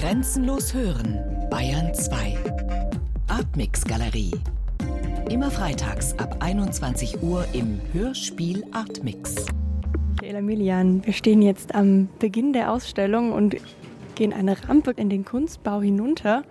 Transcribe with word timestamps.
Grenzenlos 0.00 0.72
hören, 0.72 1.18
Bayern 1.50 1.92
2. 1.92 2.34
Artmix 3.28 3.84
Galerie. 3.84 4.32
Immer 5.28 5.50
freitags 5.50 6.18
ab 6.18 6.38
21 6.40 7.22
Uhr 7.22 7.44
im 7.52 7.78
Hörspiel 7.92 8.64
Artmix. 8.72 9.44
Michaela 10.18 10.40
Milian, 10.40 11.04
wir 11.04 11.12
stehen 11.12 11.42
jetzt 11.42 11.74
am 11.74 12.08
Beginn 12.18 12.54
der 12.54 12.72
Ausstellung 12.72 13.32
und 13.32 13.56
gehen 14.14 14.32
eine 14.32 14.56
Rampe 14.66 14.92
in 14.92 15.10
den 15.10 15.26
Kunstbau 15.26 15.82
hinunter 15.82 16.44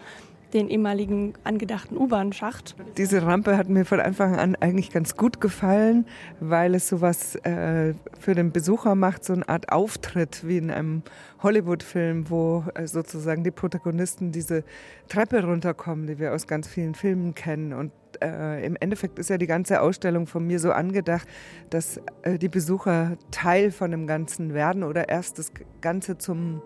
den 0.54 0.70
ehemaligen 0.70 1.34
angedachten 1.44 1.98
U-Bahn-Schacht. 1.98 2.76
Diese 2.98 3.24
Rampe 3.24 3.58
hat 3.58 3.70
mir 3.70 3.86
von 3.86 4.00
Anfang 4.00 4.36
an 4.36 4.56
eigentlich 4.56 4.92
ganz 4.92 5.16
gut 5.16 5.42
gefallen, 5.42 6.06
weil 6.40 6.76
es 6.76 6.88
sowas 6.88 7.36
äh, 7.38 7.94
für 8.20 8.36
den 8.36 8.52
Besucher 8.52 8.96
macht, 8.96 9.24
so 9.24 9.34
eine 9.34 9.48
Art 9.48 9.72
Auftritt 9.72 10.48
wie 10.48 10.58
in 10.58 10.72
einem 10.72 11.04
Hollywood-Film, 11.44 12.30
wo 12.30 12.64
äh, 12.74 12.88
sozusagen 12.88 13.44
die 13.44 13.52
Protagonisten 13.52 14.32
diese 14.32 14.64
Treppe 15.08 15.44
runterkommen, 15.44 16.08
die 16.08 16.20
wir 16.20 16.34
aus 16.34 16.48
ganz 16.48 16.68
vielen 16.68 16.96
Filmen 16.96 17.36
kennen. 17.36 17.74
Und 17.74 17.92
äh, 18.22 18.66
im 18.66 18.76
Endeffekt 18.80 19.20
ist 19.20 19.30
ja 19.30 19.38
die 19.38 19.48
ganze 19.48 19.82
Ausstellung 19.82 20.28
von 20.28 20.46
mir 20.46 20.60
so 20.60 20.72
angedacht, 20.72 21.28
dass 21.70 22.02
äh, 22.24 22.38
die 22.38 22.50
Besucher 22.50 23.18
Teil 23.32 23.72
von 23.72 23.92
dem 23.92 24.08
Ganzen 24.08 24.54
werden 24.54 24.84
oder 24.84 25.10
erst 25.10 25.40
das 25.40 25.52
Ganze 25.82 26.18
zum 26.18 26.62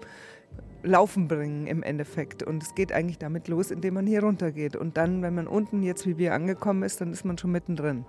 Laufen 0.84 1.28
bringen 1.28 1.68
im 1.68 1.84
Endeffekt. 1.84 2.44
Und 2.44 2.62
es 2.62 2.76
geht 2.76 2.92
eigentlich 2.92 3.18
damit 3.18 3.48
los, 3.48 3.72
indem 3.72 3.96
man 3.96 4.06
hier 4.06 4.22
runtergeht. 4.24 4.76
Und 4.76 4.98
dann, 4.98 5.22
wenn 5.22 5.34
man 5.34 5.48
unten 5.48 5.82
jetzt 5.82 6.06
wie 6.06 6.18
wir 6.18 6.34
angekommen 6.34 6.84
ist, 6.84 7.00
dann 7.00 7.14
ist 7.14 7.24
man 7.24 7.38
schon 7.38 7.52
mittendrin. 7.52 8.06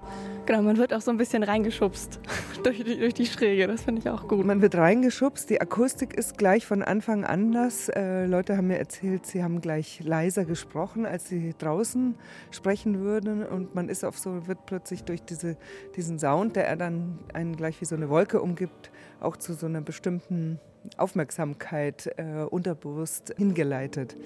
Genau, 0.47 0.63
man 0.63 0.77
wird 0.77 0.93
auch 0.93 1.01
so 1.01 1.11
ein 1.11 1.17
bisschen 1.17 1.45
reingeschubst 1.45 2.21
durch 2.65 2.83
die, 2.83 2.99
durch 2.99 3.15
die 3.15 3.27
Schräge. 3.27 3.69
Das 3.69 3.83
finde 3.83 4.01
ich 4.01 4.11
auch 4.11 4.27
gut. 4.27 4.45
Man 4.45 4.61
wird 4.61 4.75
reingeschubst. 4.75 5.49
Die 5.51 5.61
Akustik 5.61 6.15
ist 6.15 6.37
gleich 6.37 6.67
von 6.67 6.83
Anfang 6.83 7.25
an 7.25 7.45
anders. 7.45 7.89
Äh, 7.89 8.27
Leute 8.27 8.57
haben 8.57 8.69
mir 8.69 8.79
erzählt, 8.79 9.27
sie 9.27 9.43
haben 9.43 9.61
gleich 9.61 10.01
leiser 10.03 10.45
gesprochen, 10.45 11.05
als 11.05 11.29
sie 11.29 11.55
draußen 11.59 12.15
sprechen 12.51 13.01
würden. 13.01 13.45
Und 13.45 13.75
man 13.75 13.89
ist 13.89 14.05
auf 14.05 14.19
so, 14.19 14.47
wird 14.47 14.67
plötzlich 14.67 15.05
durch 15.05 15.23
diese, 15.23 15.57
diesen 15.95 16.19
Sound, 16.19 16.57
der 16.57 16.67
er 16.67 16.77
dann 16.77 17.19
einen 17.33 17.55
gleich 17.55 17.81
wie 17.81 17.85
so 17.85 17.95
eine 17.95 18.09
Wolke 18.09 18.41
umgibt, 18.41 18.91
auch 19.25 19.37
zu 19.37 19.55
so 19.55 19.67
einer 19.67 19.81
bestimmten 19.81 20.59
Aufmerksamkeit 20.97 22.11
äh, 22.17 22.45
unterbewusst 22.45 23.35
hingeleitet. 23.37 24.17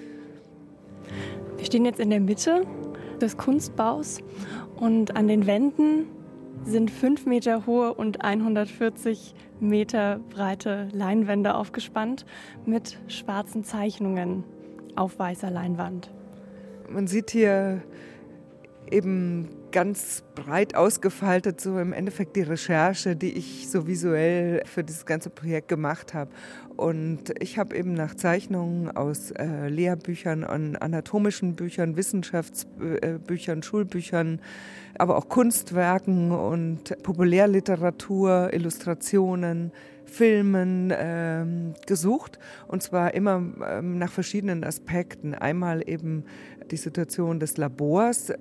Wir 1.57 1.65
stehen 1.65 1.85
jetzt 1.85 1.99
in 1.99 2.09
der 2.09 2.19
Mitte 2.19 2.65
des 3.21 3.37
Kunstbaus 3.37 4.19
und 4.75 5.15
an 5.15 5.27
den 5.27 5.45
Wänden 5.47 6.07
sind 6.65 6.91
fünf 6.91 7.25
Meter 7.25 7.65
hohe 7.65 7.93
und 7.93 8.23
140 8.23 9.33
Meter 9.59 10.19
breite 10.29 10.89
Leinwände 10.91 11.55
aufgespannt 11.55 12.25
mit 12.65 12.99
schwarzen 13.07 13.63
Zeichnungen 13.63 14.43
auf 14.95 15.19
weißer 15.19 15.49
Leinwand. 15.49 16.11
Man 16.89 17.07
sieht 17.07 17.31
hier 17.31 17.81
eben 18.91 19.47
ganz 19.71 20.23
breit 20.35 20.75
ausgefaltet, 20.75 21.61
so 21.61 21.77
im 21.79 21.93
Endeffekt 21.93 22.35
die 22.35 22.41
Recherche, 22.41 23.15
die 23.15 23.31
ich 23.33 23.69
so 23.69 23.87
visuell 23.87 24.63
für 24.65 24.83
dieses 24.83 25.05
ganze 25.05 25.29
Projekt 25.29 25.67
gemacht 25.67 26.13
habe. 26.13 26.31
Und 26.75 27.33
ich 27.39 27.57
habe 27.59 27.75
eben 27.75 27.93
nach 27.93 28.15
Zeichnungen 28.15 28.89
aus 28.89 29.31
äh, 29.31 29.67
Lehrbüchern, 29.67 30.43
an 30.43 30.75
anatomischen 30.75 31.55
Büchern, 31.55 31.97
Wissenschaftsbüchern, 31.97 33.63
Schulbüchern, 33.63 34.41
aber 34.97 35.17
auch 35.17 35.29
Kunstwerken 35.29 36.31
und 36.31 36.95
Populärliteratur, 37.03 38.49
Illustrationen, 38.53 39.71
Filmen 40.05 40.91
ähm, 40.97 41.73
gesucht 41.85 42.39
und 42.67 42.81
zwar 42.81 43.13
immer 43.13 43.43
ähm, 43.69 43.97
nach 43.99 44.11
verschiedenen 44.11 44.63
Aspekten. 44.63 45.35
Einmal 45.35 45.87
eben 45.87 46.25
die 46.71 46.77
Situation 46.77 47.39
des 47.39 47.57
Labors, 47.57 48.33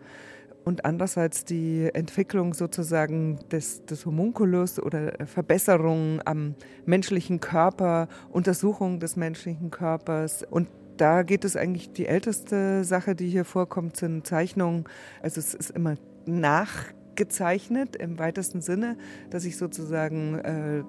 und 0.69 0.85
andererseits 0.85 1.47
die 1.47 1.89
Entwicklung 1.95 2.53
sozusagen 2.53 3.39
des, 3.51 3.87
des 3.87 4.05
Homunculus 4.05 4.79
oder 4.79 5.15
Verbesserung 5.25 6.21
am 6.27 6.55
menschlichen 6.85 7.41
Körper, 7.41 8.07
Untersuchung 8.29 9.01
des 9.01 9.17
menschlichen 9.17 9.71
Körpers 9.71 10.45
und 10.49 10.69
da 10.99 11.23
geht 11.23 11.45
es 11.45 11.57
eigentlich, 11.57 11.93
die 11.93 12.07
älteste 12.07 12.85
Sache, 12.85 13.15
die 13.15 13.29
hier 13.29 13.45
vorkommt, 13.45 13.97
sind 13.97 14.27
Zeichnungen. 14.27 14.85
Also 15.23 15.39
es 15.39 15.55
ist 15.55 15.71
immer 15.71 15.95
nachgezeichnet 16.27 17.95
im 17.95 18.19
weitesten 18.19 18.61
Sinne, 18.61 18.97
dass 19.31 19.45
ich 19.45 19.57
sozusagen 19.57 20.39
äh, 20.41 20.83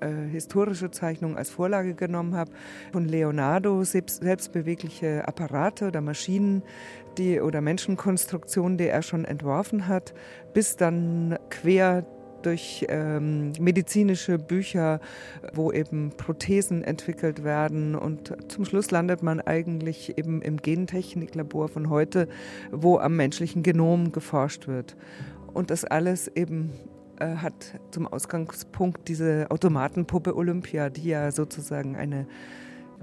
äh, 0.00 0.28
historische 0.30 0.90
Zeichnungen 0.90 1.36
als 1.36 1.50
Vorlage 1.50 1.94
genommen 1.94 2.34
habe. 2.34 2.50
Von 2.92 3.06
Leonardo 3.06 3.82
selbst, 3.84 4.22
selbstbewegliche 4.22 5.26
Apparate 5.26 5.88
oder 5.88 6.00
Maschinen 6.00 6.62
die, 7.18 7.40
oder 7.40 7.60
Menschenkonstruktionen, 7.60 8.78
die 8.78 8.88
er 8.88 9.02
schon 9.02 9.24
entworfen 9.24 9.88
hat, 9.88 10.14
bis 10.52 10.76
dann 10.76 11.38
quer 11.50 12.04
durch 12.42 12.86
ähm, 12.88 13.52
medizinische 13.58 14.38
Bücher, 14.38 15.00
wo 15.52 15.72
eben 15.72 16.10
Prothesen 16.16 16.84
entwickelt 16.84 17.42
werden. 17.42 17.96
Und 17.96 18.34
zum 18.50 18.64
Schluss 18.64 18.90
landet 18.90 19.22
man 19.22 19.40
eigentlich 19.40 20.16
eben 20.16 20.42
im 20.42 20.58
Gentechniklabor 20.58 21.68
von 21.68 21.90
heute, 21.90 22.28
wo 22.70 22.98
am 22.98 23.16
menschlichen 23.16 23.62
Genom 23.62 24.12
geforscht 24.12 24.68
wird. 24.68 24.96
Und 25.52 25.70
das 25.70 25.84
alles 25.84 26.28
eben 26.28 26.70
äh, 27.18 27.36
hat 27.36 27.80
zum 27.90 28.06
Ausgangspunkt 28.06 29.08
diese 29.08 29.46
Automatenpuppe 29.50 30.36
Olympia, 30.36 30.90
die 30.90 31.08
ja 31.08 31.32
sozusagen 31.32 31.96
eine 31.96 32.26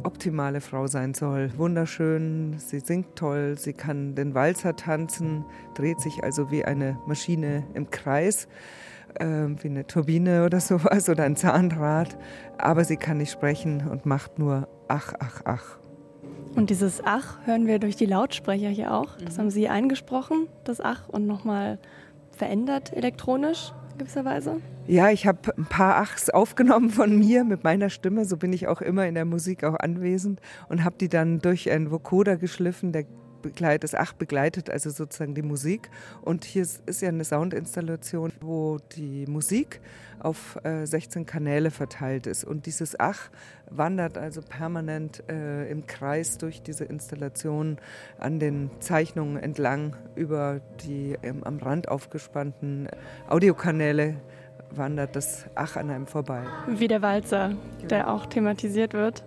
optimale 0.03 0.62
Frau 0.62 0.88
sein 0.88 1.13
soll. 1.13 1.51
Wunderschön, 1.57 2.56
sie 2.57 2.79
singt 2.79 3.16
toll, 3.16 3.57
sie 3.57 3.73
kann 3.73 4.16
den 4.16 4.34
Walzer 4.34 4.75
tanzen, 4.75 5.46
dreht 5.75 6.00
sich 6.00 6.23
also 6.23 6.52
wie 6.52 6.66
eine 6.66 6.97
Maschine 7.06 7.63
im 7.73 7.90
Kreis, 7.90 8.47
äh, 9.16 9.25
wie 9.25 9.69
eine 9.69 9.85
Turbine 9.85 10.46
oder 10.46 10.59
sowas 10.62 11.09
oder 11.09 11.23
ein 11.23 11.35
Zahnrad, 11.35 12.18
aber 12.57 12.85
sie 12.85 12.97
kann 12.97 13.18
nicht 13.18 13.31
sprechen 13.31 13.88
und 13.88 14.06
macht 14.06 14.40
nur 14.40 14.68
ach, 14.88 15.13
ach, 15.19 15.41
ach. 15.46 15.79
Und 16.56 16.69
dieses 16.69 17.02
Ach 17.03 17.40
hören 17.46 17.66
wir 17.66 17.79
durch 17.79 17.96
die 17.96 18.06
Lautsprecher 18.06 18.69
hier 18.69 18.94
auch. 18.94 19.18
Das 19.18 19.35
mhm. 19.35 19.41
haben 19.41 19.50
Sie 19.50 19.69
eingesprochen, 19.69 20.47
das 20.63 20.81
Ach, 20.81 21.09
und 21.09 21.25
nochmal 21.25 21.79
verändert 22.31 22.94
elektronisch 22.94 23.73
gewisserweise? 23.97 24.57
Ja, 24.87 25.09
ich 25.09 25.27
habe 25.27 25.55
ein 25.57 25.65
paar 25.65 25.97
Achs 25.97 26.29
aufgenommen 26.29 26.89
von 26.89 27.17
mir 27.17 27.43
mit 27.43 27.63
meiner 27.63 27.89
Stimme. 27.89 28.25
So 28.25 28.37
bin 28.37 28.53
ich 28.53 28.67
auch 28.67 28.81
immer 28.81 29.07
in 29.07 29.15
der 29.15 29.25
Musik 29.25 29.63
auch 29.63 29.75
anwesend 29.75 30.41
und 30.69 30.83
habe 30.83 30.95
die 30.99 31.09
dann 31.09 31.39
durch 31.39 31.69
einen 31.71 31.91
Vocoder 31.91 32.37
geschliffen, 32.37 32.91
der 32.91 33.05
begleitet, 33.43 33.83
das 33.83 33.93
Ach 33.93 34.13
begleitet 34.13 34.71
also 34.71 34.89
sozusagen 34.89 35.35
die 35.35 35.43
Musik. 35.43 35.91
Und 36.21 36.45
hier 36.45 36.63
ist 36.63 37.01
ja 37.01 37.09
eine 37.09 37.23
Soundinstallation, 37.23 38.31
wo 38.41 38.79
die 38.95 39.27
Musik 39.27 39.79
auf 40.19 40.57
äh, 40.63 40.85
16 40.85 41.27
Kanäle 41.27 41.69
verteilt 41.69 42.25
ist. 42.25 42.43
Und 42.43 42.65
dieses 42.65 42.99
Ach 42.99 43.29
wandert 43.69 44.17
also 44.17 44.41
permanent 44.41 45.23
äh, 45.29 45.69
im 45.69 45.85
Kreis 45.85 46.39
durch 46.39 46.63
diese 46.63 46.85
Installation 46.85 47.77
an 48.17 48.39
den 48.39 48.71
Zeichnungen 48.79 49.37
entlang 49.37 49.95
über 50.15 50.61
die 50.85 51.15
ähm, 51.21 51.43
am 51.43 51.57
Rand 51.57 51.89
aufgespannten 51.89 52.87
Audiokanäle 53.27 54.15
wandert 54.71 55.15
das 55.15 55.45
Ach 55.53 55.75
an 55.75 55.89
einem 55.89 56.07
vorbei. 56.07 56.41
Wie 56.67 56.87
der 56.87 57.01
Walzer, 57.01 57.55
der 57.89 58.11
auch 58.11 58.25
thematisiert 58.25 58.93
wird 58.93 59.23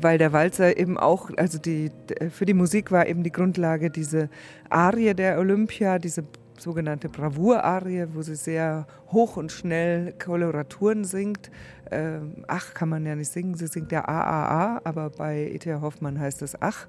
weil 0.00 0.18
der 0.18 0.32
Walzer 0.32 0.76
eben 0.76 0.98
auch, 0.98 1.30
also 1.36 1.58
die, 1.58 1.90
für 2.30 2.46
die 2.46 2.54
Musik 2.54 2.90
war 2.90 3.06
eben 3.06 3.22
die 3.22 3.32
Grundlage 3.32 3.90
diese 3.90 4.28
Arie 4.70 5.14
der 5.14 5.38
Olympia, 5.38 5.98
diese 5.98 6.24
sogenannte 6.58 7.08
Bravour-Arie, 7.08 8.06
wo 8.12 8.22
sie 8.22 8.34
sehr 8.34 8.86
hoch 9.12 9.36
und 9.36 9.52
schnell 9.52 10.12
Koloraturen 10.18 11.04
singt. 11.04 11.50
Ähm, 11.90 12.44
ach 12.46 12.74
kann 12.74 12.88
man 12.88 13.06
ja 13.06 13.14
nicht 13.14 13.30
singen, 13.30 13.54
sie 13.54 13.66
singt 13.66 13.92
ja 13.92 14.04
AAA, 14.04 14.80
aber 14.84 15.10
bei 15.10 15.50
E.T.A. 15.52 15.80
Hoffmann 15.80 16.18
heißt 16.18 16.42
es 16.42 16.60
Ach. 16.60 16.86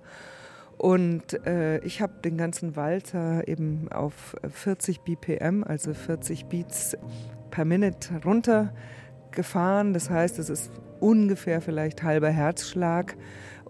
Und 0.77 1.45
äh, 1.45 1.79
ich 1.79 2.01
habe 2.01 2.13
den 2.23 2.37
ganzen 2.37 2.77
Walzer 2.77 3.45
eben 3.49 3.91
auf 3.91 4.35
40 4.49 5.01
BPM, 5.01 5.63
also 5.65 5.93
40 5.93 6.45
Beats 6.45 6.97
per 7.51 7.65
Minute 7.65 8.23
runtergefahren. 9.29 9.93
Das 9.93 10.09
heißt, 10.09 10.39
es 10.39 10.49
ist 10.49 10.71
ungefähr 10.99 11.61
vielleicht 11.61 12.03
halber 12.03 12.29
Herzschlag 12.29 13.15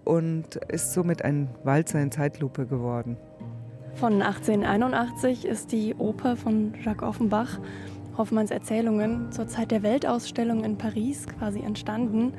und 0.04 0.56
ist 0.68 0.92
somit 0.92 1.22
ein 1.22 1.48
Walzer 1.64 2.00
in 2.00 2.10
Zeitlupe 2.10 2.66
geworden. 2.66 3.16
Von 3.94 4.22
1881 4.22 5.44
ist 5.44 5.72
die 5.72 5.94
Oper 5.96 6.36
von 6.36 6.74
Jacques 6.82 7.06
Offenbach, 7.06 7.58
Hoffmanns 8.16 8.50
Erzählungen, 8.50 9.30
zur 9.30 9.46
Zeit 9.46 9.70
der 9.70 9.82
Weltausstellung 9.82 10.64
in 10.64 10.78
Paris 10.78 11.26
quasi 11.26 11.60
entstanden. 11.60 12.32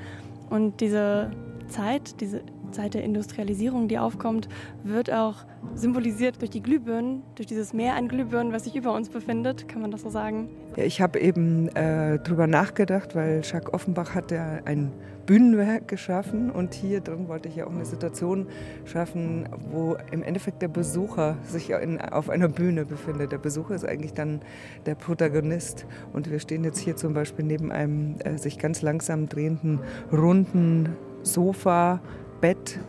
Und 0.50 0.82
diese 0.82 1.32
Zeit, 1.70 2.20
diese 2.20 2.42
Zeit 2.72 2.94
der 2.94 3.04
Industrialisierung, 3.04 3.88
die 3.88 3.98
aufkommt, 3.98 4.50
wird 4.84 5.12
auch 5.12 5.46
symbolisiert 5.76 6.42
durch 6.42 6.50
die 6.50 6.62
Glühbirnen, 6.62 7.24
durch 7.36 7.48
dieses 7.48 7.74
Meer 7.74 7.96
an 7.96 8.08
Glühbirnen, 8.08 8.54
was 8.54 8.64
sich 8.66 8.76
über 8.76 8.94
uns 8.94 9.10
befindet. 9.10 9.68
Kann 9.68 9.82
man 9.82 9.92
das 9.92 10.02
so 10.02 10.10
sagen? 10.10 10.50
Ich 10.76 11.02
habe 11.02 11.20
eben 11.20 11.68
äh, 11.70 12.20
darüber 12.24 12.48
nachgedacht, 12.48 13.16
weil 13.16 13.42
Jacques 13.44 13.74
Offenbach 13.74 14.16
hat 14.16 14.32
ja 14.32 14.60
ein 14.66 14.92
Bühnenwerk 15.26 15.88
geschaffen 15.88 16.50
und 16.50 16.74
hier 16.74 17.00
drin 17.00 17.28
wollte 17.28 17.48
ich 17.48 17.56
ja 17.56 17.68
auch 17.68 17.72
eine 17.72 17.86
Situation 17.86 18.48
schaffen, 18.86 19.48
wo 19.72 19.96
im 20.12 20.24
Endeffekt 20.24 20.62
der 20.62 20.68
Besucher 20.68 21.38
sich 21.44 21.70
in, 21.70 22.02
auf 22.02 22.30
einer 22.30 22.48
Bühne 22.48 22.86
befindet. 22.86 23.32
Der 23.32 23.38
Besucher 23.38 23.76
ist 23.76 23.86
eigentlich 23.86 24.14
dann 24.14 24.42
der 24.86 24.96
Protagonist 24.96 25.86
und 26.14 26.30
wir 26.30 26.40
stehen 26.40 26.64
jetzt 26.64 26.80
hier 26.80 26.96
zum 26.96 27.14
Beispiel 27.14 27.46
neben 27.46 27.72
einem 27.72 28.16
äh, 28.24 28.38
sich 28.38 28.58
ganz 28.58 28.82
langsam 28.82 29.30
drehenden 29.30 29.80
runden 30.12 30.98
Sofa, 31.24 32.02
Bett 32.42 32.80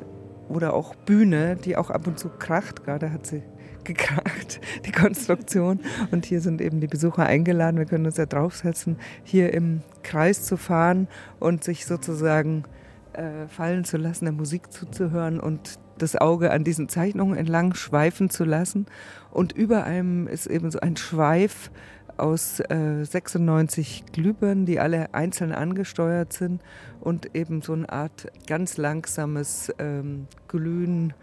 oder 0.49 0.75
auch 0.75 0.95
Bühne, 0.95 1.57
die 1.57 1.77
auch 1.77 1.91
ab 1.91 2.07
und 2.07 2.19
zu 2.19 2.29
kracht. 2.29 2.85
Gerade 2.85 3.13
hat 3.13 3.27
sie 3.27 3.43
gekracht, 3.85 4.61
die 4.87 4.93
Konstruktion. 4.93 5.81
Und 6.11 6.27
hier 6.27 6.41
sind 6.41 6.61
eben 6.61 6.81
die 6.81 6.87
Besucher 6.87 7.27
eingeladen. 7.27 7.79
Wir 7.79 7.87
können 7.87 8.07
uns 8.07 8.17
ja 8.17 8.27
draufsetzen, 8.27 8.97
hier 9.23 9.53
im 9.53 9.83
Kreis 10.03 10.45
zu 10.45 10.57
fahren 10.57 11.09
und 11.39 11.65
sich 11.65 11.87
sozusagen 11.87 12.65
äh, 13.13 13.47
fallen 13.49 13.85
zu 13.85 13.97
lassen, 13.97 14.25
der 14.25 14.35
Musik 14.35 14.73
zuzuhören 14.73 15.41
und 15.41 15.79
das 15.99 16.17
Auge 16.17 16.51
an 16.51 16.65
diesen 16.65 16.89
Zeichnungen 16.89 17.37
entlang 17.37 17.75
schweifen 17.75 18.31
zu 18.31 18.45
lassen. 18.45 18.87
Und 19.31 19.53
über 19.53 19.85
einem 19.85 20.27
ist 20.27 20.47
eben 20.47 20.71
so 20.71 20.81
ein 20.81 20.97
Schweif 20.97 21.71
aus 22.17 22.61
äh, 22.61 23.05
96 23.05 24.05
Glühbirnen, 24.13 24.67
die 24.67 24.79
alle 24.81 25.15
einzeln 25.15 25.53
angesteuert 25.53 26.33
sind 26.33 26.63
und 27.01 27.35
eben 27.35 27.63
so 27.63 27.73
eine 27.73 27.89
Art 27.91 28.31
ganz 28.47 28.77
langsames 28.77 29.73
ähm, 29.79 30.27
Glühen 30.49 31.15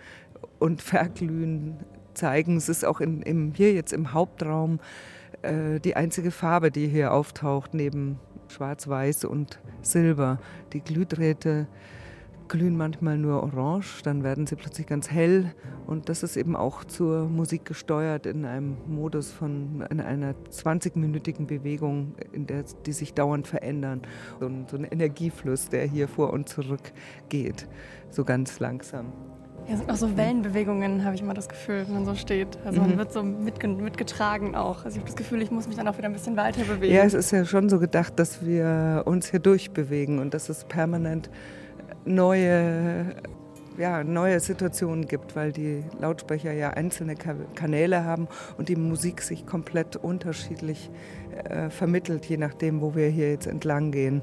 und 0.59 0.81
Verglühen 0.81 1.77
zeigen. 2.13 2.57
Es 2.57 2.69
ist 2.69 2.85
auch 2.85 3.01
in, 3.01 3.21
im, 3.21 3.53
hier 3.53 3.73
jetzt 3.73 3.93
im 3.93 4.13
Hauptraum 4.13 4.79
äh, 5.41 5.79
die 5.79 5.95
einzige 5.95 6.31
Farbe, 6.31 6.71
die 6.71 6.87
hier 6.87 7.13
auftaucht, 7.13 7.73
neben 7.73 8.19
Schwarz-Weiß 8.49 9.25
und 9.25 9.59
Silber. 9.81 10.39
Die 10.73 10.81
Glühdrähte 10.81 11.67
glühen 12.49 12.75
manchmal 12.75 13.17
nur 13.17 13.41
orange, 13.43 14.01
dann 14.03 14.23
werden 14.23 14.47
sie 14.47 14.55
plötzlich 14.55 14.87
ganz 14.87 15.09
hell 15.09 15.53
und 15.85 16.09
das 16.09 16.23
ist 16.23 16.35
eben 16.35 16.55
auch 16.55 16.83
zur 16.83 17.29
Musik 17.29 17.65
gesteuert 17.65 18.25
in 18.25 18.45
einem 18.45 18.77
Modus 18.87 19.31
von 19.31 19.85
in 19.89 20.01
einer 20.01 20.33
20-minütigen 20.51 21.47
Bewegung, 21.47 22.15
in 22.31 22.47
der 22.47 22.63
die 22.85 22.91
sich 22.91 23.13
dauernd 23.13 23.47
verändern. 23.47 24.01
So 24.39 24.47
ein, 24.47 24.65
so 24.69 24.77
ein 24.77 24.83
Energiefluss, 24.83 25.69
der 25.69 25.85
hier 25.85 26.07
vor 26.07 26.33
und 26.33 26.49
zurück 26.49 26.91
geht, 27.29 27.67
so 28.09 28.25
ganz 28.25 28.59
langsam. 28.59 29.13
Ja, 29.67 29.77
sind 29.77 29.91
auch 29.91 29.95
so 29.95 30.17
Wellenbewegungen, 30.17 31.05
habe 31.05 31.15
ich 31.15 31.21
immer 31.21 31.35
das 31.35 31.47
Gefühl, 31.47 31.83
wenn 31.85 31.93
man 31.93 32.05
so 32.05 32.15
steht. 32.15 32.57
Also 32.65 32.81
man 32.81 32.91
mhm. 32.91 32.97
wird 32.97 33.13
so 33.13 33.21
mitgetragen 33.21 34.55
auch. 34.55 34.83
Also 34.83 34.89
ich 34.89 34.97
habe 34.97 35.05
das 35.05 35.15
Gefühl, 35.15 35.41
ich 35.41 35.51
muss 35.51 35.67
mich 35.67 35.77
dann 35.77 35.87
auch 35.87 35.97
wieder 35.97 36.07
ein 36.07 36.13
bisschen 36.13 36.37
weiter 36.37 36.63
bewegen. 36.63 36.93
Ja, 36.93 37.03
es 37.03 37.13
ist 37.13 37.31
ja 37.31 37.45
schon 37.45 37.69
so 37.69 37.77
gedacht, 37.77 38.17
dass 38.17 38.43
wir 38.43 39.03
uns 39.05 39.29
hier 39.29 39.39
durchbewegen 39.39 40.19
und 40.19 40.33
dass 40.33 40.49
es 40.49 40.65
permanent 40.65 41.29
neue, 42.05 43.15
ja, 43.77 44.03
neue 44.03 44.39
Situationen 44.39 45.07
gibt, 45.07 45.35
weil 45.35 45.51
die 45.51 45.83
Lautsprecher 45.99 46.51
ja 46.51 46.71
einzelne 46.71 47.15
Kanäle 47.15 48.03
haben 48.03 48.27
und 48.57 48.69
die 48.69 48.75
Musik 48.75 49.21
sich 49.21 49.45
komplett 49.45 49.95
unterschiedlich 49.95 50.89
äh, 51.43 51.69
vermittelt, 51.69 52.25
je 52.25 52.37
nachdem, 52.37 52.81
wo 52.81 52.95
wir 52.95 53.07
hier 53.07 53.29
jetzt 53.31 53.47
entlang 53.47 53.91
gehen. 53.91 54.21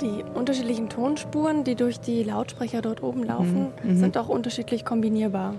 Die 0.00 0.24
unterschiedlichen 0.34 0.88
Tonspuren, 0.88 1.62
die 1.64 1.74
durch 1.74 2.00
die 2.00 2.22
Lautsprecher 2.22 2.80
dort 2.80 3.02
oben 3.02 3.22
laufen, 3.24 3.68
mhm. 3.82 3.96
sind 3.98 4.16
auch 4.16 4.28
unterschiedlich 4.28 4.84
kombinierbar. 4.84 5.54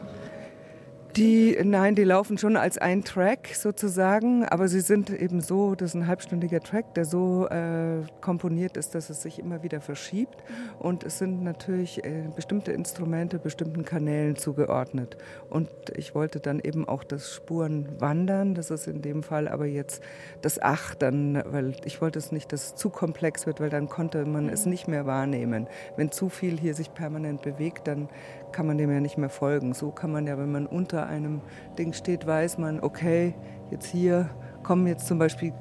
Die, 1.17 1.57
nein, 1.61 1.95
die 1.95 2.05
laufen 2.05 2.37
schon 2.37 2.55
als 2.55 2.77
ein 2.77 3.03
Track 3.03 3.49
sozusagen, 3.53 4.45
aber 4.45 4.69
sie 4.69 4.79
sind 4.79 5.09
eben 5.09 5.41
so, 5.41 5.75
das 5.75 5.89
ist 5.89 5.95
ein 5.95 6.07
halbstündiger 6.07 6.61
Track, 6.61 6.93
der 6.93 7.03
so 7.03 7.47
äh, 7.49 8.03
komponiert 8.21 8.77
ist, 8.77 8.95
dass 8.95 9.09
es 9.09 9.21
sich 9.21 9.37
immer 9.37 9.61
wieder 9.61 9.81
verschiebt. 9.81 10.37
Und 10.79 11.03
es 11.03 11.17
sind 11.17 11.43
natürlich 11.43 12.05
äh, 12.05 12.29
bestimmte 12.33 12.71
Instrumente 12.71 13.39
bestimmten 13.39 13.83
Kanälen 13.83 14.37
zugeordnet. 14.37 15.17
Und 15.49 15.69
ich 15.97 16.15
wollte 16.15 16.39
dann 16.39 16.61
eben 16.61 16.87
auch 16.87 17.03
das 17.03 17.33
Spuren 17.33 17.89
wandern, 17.99 18.55
das 18.55 18.71
ist 18.71 18.87
in 18.87 19.01
dem 19.01 19.21
Fall 19.21 19.49
aber 19.49 19.65
jetzt 19.65 20.01
das 20.41 20.59
Ach 20.61 20.95
dann, 20.95 21.43
weil 21.45 21.73
ich 21.83 22.01
wollte 22.01 22.19
es 22.19 22.31
nicht, 22.31 22.53
dass 22.53 22.67
es 22.67 22.75
zu 22.75 22.89
komplex 22.89 23.45
wird, 23.45 23.59
weil 23.59 23.69
dann 23.69 23.89
konnte 23.89 24.25
man 24.25 24.47
es 24.47 24.65
nicht 24.65 24.87
mehr 24.87 25.05
wahrnehmen. 25.05 25.67
Wenn 25.97 26.09
zu 26.09 26.29
viel 26.29 26.57
hier 26.57 26.73
sich 26.73 26.93
permanent 26.93 27.41
bewegt, 27.41 27.87
dann 27.87 28.07
kann 28.51 28.67
man 28.67 28.77
dem 28.77 28.91
ja 28.91 28.99
nicht 28.99 29.17
mehr 29.17 29.29
folgen. 29.29 29.73
So 29.73 29.91
kann 29.91 30.11
man 30.11 30.27
ja, 30.27 30.37
wenn 30.37 30.51
man 30.51 30.65
unter 30.65 31.00
einem 31.05 31.41
Ding 31.77 31.93
steht, 31.93 32.25
weiß 32.25 32.57
man, 32.57 32.79
okay, 32.81 33.35
jetzt 33.69 33.87
hier 33.87 34.29
kommen 34.63 34.87
jetzt 34.87 35.07
zum 35.07 35.19
Beispiel 35.19 35.53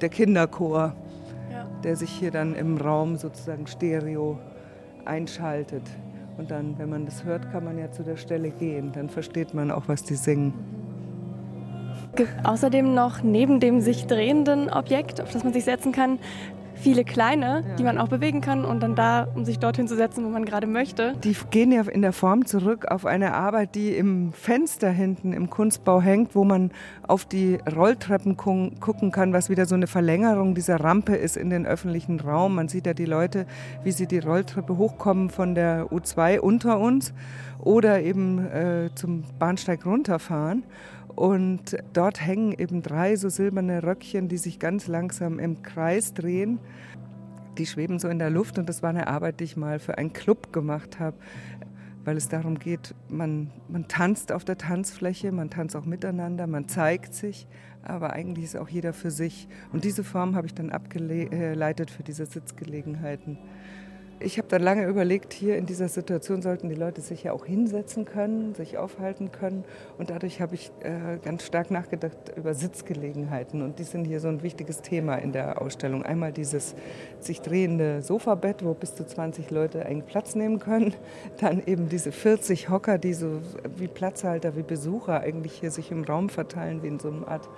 der 0.00 0.08
Kinderchor, 0.08 0.94
ja. 1.50 1.66
der 1.82 1.96
sich 1.96 2.10
hier 2.10 2.30
dann 2.30 2.54
im 2.54 2.76
Raum 2.76 3.16
sozusagen 3.16 3.66
stereo 3.66 4.38
einschaltet. 5.04 5.82
Und 6.36 6.50
dann, 6.50 6.78
wenn 6.78 6.90
man 6.90 7.06
das 7.06 7.24
hört, 7.24 7.50
kann 7.50 7.64
man 7.64 7.78
ja 7.78 7.90
zu 7.90 8.02
der 8.02 8.16
Stelle 8.16 8.50
gehen. 8.50 8.92
Dann 8.92 9.08
versteht 9.08 9.54
man 9.54 9.70
auch, 9.70 9.84
was 9.86 10.02
die 10.02 10.16
singen. 10.16 10.52
Gibt 12.14 12.32
außerdem 12.44 12.94
noch 12.94 13.22
neben 13.22 13.58
dem 13.60 13.80
sich 13.80 14.06
drehenden 14.06 14.70
Objekt, 14.70 15.20
auf 15.20 15.30
das 15.32 15.44
man 15.44 15.52
sich 15.52 15.64
setzen 15.64 15.92
kann, 15.92 16.18
viele 16.76 17.04
kleine, 17.04 17.64
ja. 17.66 17.76
die 17.76 17.82
man 17.82 17.98
auch 17.98 18.08
bewegen 18.08 18.40
kann 18.40 18.64
und 18.64 18.82
dann 18.82 18.94
da, 18.94 19.28
um 19.34 19.44
sich 19.44 19.58
dorthin 19.58 19.88
zu 19.88 19.96
setzen, 19.96 20.24
wo 20.24 20.28
man 20.28 20.44
gerade 20.44 20.66
möchte. 20.66 21.14
Die 21.24 21.36
gehen 21.50 21.72
ja 21.72 21.82
in 21.82 22.02
der 22.02 22.12
Form 22.12 22.46
zurück 22.46 22.86
auf 22.90 23.06
eine 23.06 23.34
Arbeit, 23.34 23.74
die 23.74 23.90
im 23.90 24.32
Fenster 24.32 24.90
hinten 24.90 25.32
im 25.32 25.50
Kunstbau 25.50 26.00
hängt, 26.00 26.34
wo 26.34 26.44
man 26.44 26.70
auf 27.06 27.24
die 27.24 27.58
Rolltreppen 27.74 28.36
gucken 28.36 29.10
kann, 29.10 29.32
was 29.32 29.50
wieder 29.50 29.66
so 29.66 29.74
eine 29.74 29.86
Verlängerung 29.86 30.54
dieser 30.54 30.80
Rampe 30.80 31.16
ist 31.16 31.36
in 31.36 31.50
den 31.50 31.66
öffentlichen 31.66 32.20
Raum. 32.20 32.54
Man 32.54 32.68
sieht 32.68 32.86
ja 32.86 32.94
die 32.94 33.06
Leute, 33.06 33.46
wie 33.82 33.92
sie 33.92 34.06
die 34.06 34.18
Rolltreppe 34.18 34.76
hochkommen 34.76 35.30
von 35.30 35.54
der 35.54 35.86
U2 35.86 36.38
unter 36.38 36.78
uns 36.78 37.12
oder 37.58 38.02
eben 38.02 38.46
äh, 38.46 38.90
zum 38.94 39.24
Bahnsteig 39.38 39.84
runterfahren. 39.86 40.64
Und 41.16 41.78
dort 41.94 42.20
hängen 42.20 42.52
eben 42.52 42.82
drei 42.82 43.16
so 43.16 43.30
silberne 43.30 43.82
Röckchen, 43.82 44.28
die 44.28 44.36
sich 44.36 44.58
ganz 44.58 44.86
langsam 44.86 45.38
im 45.38 45.62
Kreis 45.62 46.12
drehen. 46.12 46.60
Die 47.56 47.64
schweben 47.64 47.98
so 47.98 48.08
in 48.08 48.18
der 48.18 48.28
Luft 48.28 48.58
und 48.58 48.68
das 48.68 48.82
war 48.82 48.90
eine 48.90 49.06
Arbeit, 49.08 49.40
die 49.40 49.44
ich 49.44 49.56
mal 49.56 49.78
für 49.78 49.96
einen 49.96 50.12
Club 50.12 50.52
gemacht 50.52 51.00
habe, 51.00 51.16
weil 52.04 52.18
es 52.18 52.28
darum 52.28 52.58
geht, 52.58 52.94
man, 53.08 53.50
man 53.68 53.88
tanzt 53.88 54.30
auf 54.30 54.44
der 54.44 54.58
Tanzfläche, 54.58 55.32
man 55.32 55.48
tanzt 55.48 55.74
auch 55.74 55.86
miteinander, 55.86 56.46
man 56.46 56.68
zeigt 56.68 57.14
sich, 57.14 57.48
aber 57.82 58.12
eigentlich 58.12 58.44
ist 58.44 58.56
auch 58.58 58.68
jeder 58.68 58.92
für 58.92 59.10
sich. 59.10 59.48
Und 59.72 59.84
diese 59.84 60.04
Form 60.04 60.36
habe 60.36 60.46
ich 60.46 60.54
dann 60.54 60.68
abgeleitet 60.68 61.90
für 61.90 62.02
diese 62.02 62.26
Sitzgelegenheiten. 62.26 63.38
Ich 64.18 64.38
habe 64.38 64.48
dann 64.48 64.62
lange 64.62 64.86
überlegt, 64.86 65.34
hier 65.34 65.58
in 65.58 65.66
dieser 65.66 65.88
Situation 65.88 66.40
sollten 66.40 66.70
die 66.70 66.74
Leute 66.74 67.02
sich 67.02 67.24
ja 67.24 67.32
auch 67.32 67.44
hinsetzen 67.44 68.06
können, 68.06 68.54
sich 68.54 68.78
aufhalten 68.78 69.30
können. 69.30 69.64
Und 69.98 70.08
dadurch 70.08 70.40
habe 70.40 70.54
ich 70.54 70.72
äh, 70.80 71.18
ganz 71.22 71.44
stark 71.44 71.70
nachgedacht 71.70 72.16
über 72.34 72.54
Sitzgelegenheiten. 72.54 73.60
Und 73.60 73.78
die 73.78 73.84
sind 73.84 74.06
hier 74.06 74.20
so 74.20 74.28
ein 74.28 74.42
wichtiges 74.42 74.80
Thema 74.80 75.16
in 75.16 75.32
der 75.32 75.60
Ausstellung. 75.60 76.02
Einmal 76.02 76.32
dieses 76.32 76.74
sich 77.20 77.42
drehende 77.42 78.00
Sofabett, 78.00 78.64
wo 78.64 78.72
bis 78.72 78.94
zu 78.94 79.04
20 79.04 79.50
Leute 79.50 79.84
eigentlich 79.84 80.06
Platz 80.06 80.34
nehmen 80.34 80.60
können. 80.60 80.94
Dann 81.40 81.62
eben 81.66 81.90
diese 81.90 82.10
40 82.10 82.70
Hocker, 82.70 82.96
die 82.96 83.12
so 83.12 83.42
wie 83.76 83.88
Platzhalter, 83.88 84.56
wie 84.56 84.62
Besucher 84.62 85.20
eigentlich 85.20 85.52
hier 85.60 85.70
sich 85.70 85.90
im 85.90 86.04
Raum 86.04 86.30
verteilen, 86.30 86.82
wie 86.82 86.88
in 86.88 86.98
so 86.98 87.10
einer 87.10 87.28
Art 87.28 87.50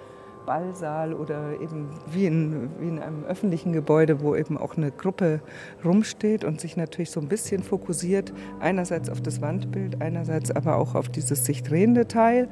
Ballsaal 0.49 1.13
oder 1.13 1.61
eben 1.61 1.91
wie 2.11 2.25
in, 2.25 2.71
wie 2.81 2.89
in 2.89 2.99
einem 2.99 3.25
öffentlichen 3.25 3.75
Gebäude, 3.75 4.23
wo 4.23 4.35
eben 4.35 4.57
auch 4.57 4.79
eine 4.79 4.91
Gruppe 4.91 5.41
rumsteht 5.85 6.43
und 6.43 6.59
sich 6.59 6.75
natürlich 6.75 7.11
so 7.11 7.21
ein 7.21 7.29
bisschen 7.29 7.63
fokussiert, 7.63 8.33
einerseits 8.59 9.11
auf 9.11 9.21
das 9.21 9.43
Wandbild, 9.43 10.01
einerseits 10.01 10.51
aber 10.51 10.77
auch 10.77 10.95
auf 10.95 11.11
dieses 11.11 11.45
sich 11.45 11.63
drehende 11.63 12.09
Teil. 12.09 12.49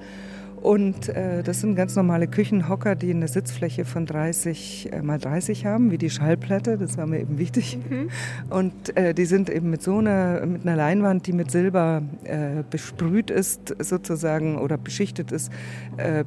Und 0.62 1.10
äh, 1.10 1.42
das 1.42 1.60
sind 1.60 1.76
ganz 1.76 1.94
normale 1.96 2.26
Küchenhocker, 2.26 2.96
die 2.96 3.10
eine 3.10 3.28
Sitzfläche 3.28 3.84
von 3.84 4.04
30 4.04 4.92
äh, 4.92 5.02
mal 5.02 5.18
30 5.18 5.64
haben, 5.64 5.90
wie 5.90 5.98
die 5.98 6.10
Schallplatte. 6.10 6.76
Das 6.76 6.96
war 6.96 7.06
mir 7.06 7.20
eben 7.20 7.38
wichtig. 7.38 7.78
Mhm. 7.88 8.08
Und 8.50 8.96
äh, 8.96 9.14
die 9.14 9.26
sind 9.26 9.48
eben 9.48 9.70
mit 9.70 9.82
so 9.82 9.98
einer, 9.98 10.44
mit 10.44 10.62
einer 10.62 10.76
Leinwand, 10.76 11.26
die 11.26 11.32
mit 11.32 11.50
Silber 11.50 12.02
äh, 12.24 12.64
besprüht 12.68 13.30
ist, 13.30 13.76
sozusagen 13.78 14.58
oder 14.58 14.76
beschichtet 14.76 15.30
ist, 15.30 15.52
äh, 15.98 16.24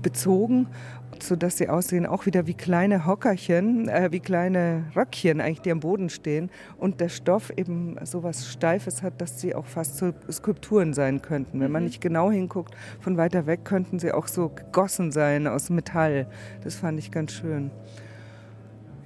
bezogen 1.19 1.29
sodass 1.29 1.57
sie 1.57 1.69
aussehen 1.69 2.05
auch 2.05 2.25
wieder 2.25 2.47
wie 2.47 2.53
kleine 2.53 3.05
Hockerchen, 3.05 3.87
äh, 3.87 4.11
wie 4.11 4.19
kleine 4.19 4.85
Röckchen 4.95 5.41
eigentlich, 5.41 5.61
die 5.61 5.71
am 5.71 5.79
Boden 5.79 6.09
stehen. 6.09 6.49
Und 6.77 6.99
der 6.99 7.09
Stoff 7.09 7.51
eben 7.55 7.97
so 8.03 8.23
was 8.23 8.47
Steifes 8.47 9.03
hat, 9.03 9.21
dass 9.21 9.39
sie 9.39 9.53
auch 9.55 9.65
fast 9.65 9.97
so 9.97 10.13
Skulpturen 10.31 10.93
sein 10.93 11.21
könnten. 11.21 11.59
Wenn 11.59 11.71
man 11.71 11.83
mhm. 11.83 11.89
nicht 11.89 12.01
genau 12.01 12.31
hinguckt, 12.31 12.75
von 12.99 13.17
weiter 13.17 13.45
weg 13.45 13.63
könnten 13.63 13.99
sie 13.99 14.11
auch 14.11 14.27
so 14.27 14.49
gegossen 14.49 15.11
sein 15.11 15.47
aus 15.47 15.69
Metall. 15.69 16.27
Das 16.63 16.75
fand 16.75 16.99
ich 16.99 17.11
ganz 17.11 17.33
schön. 17.33 17.71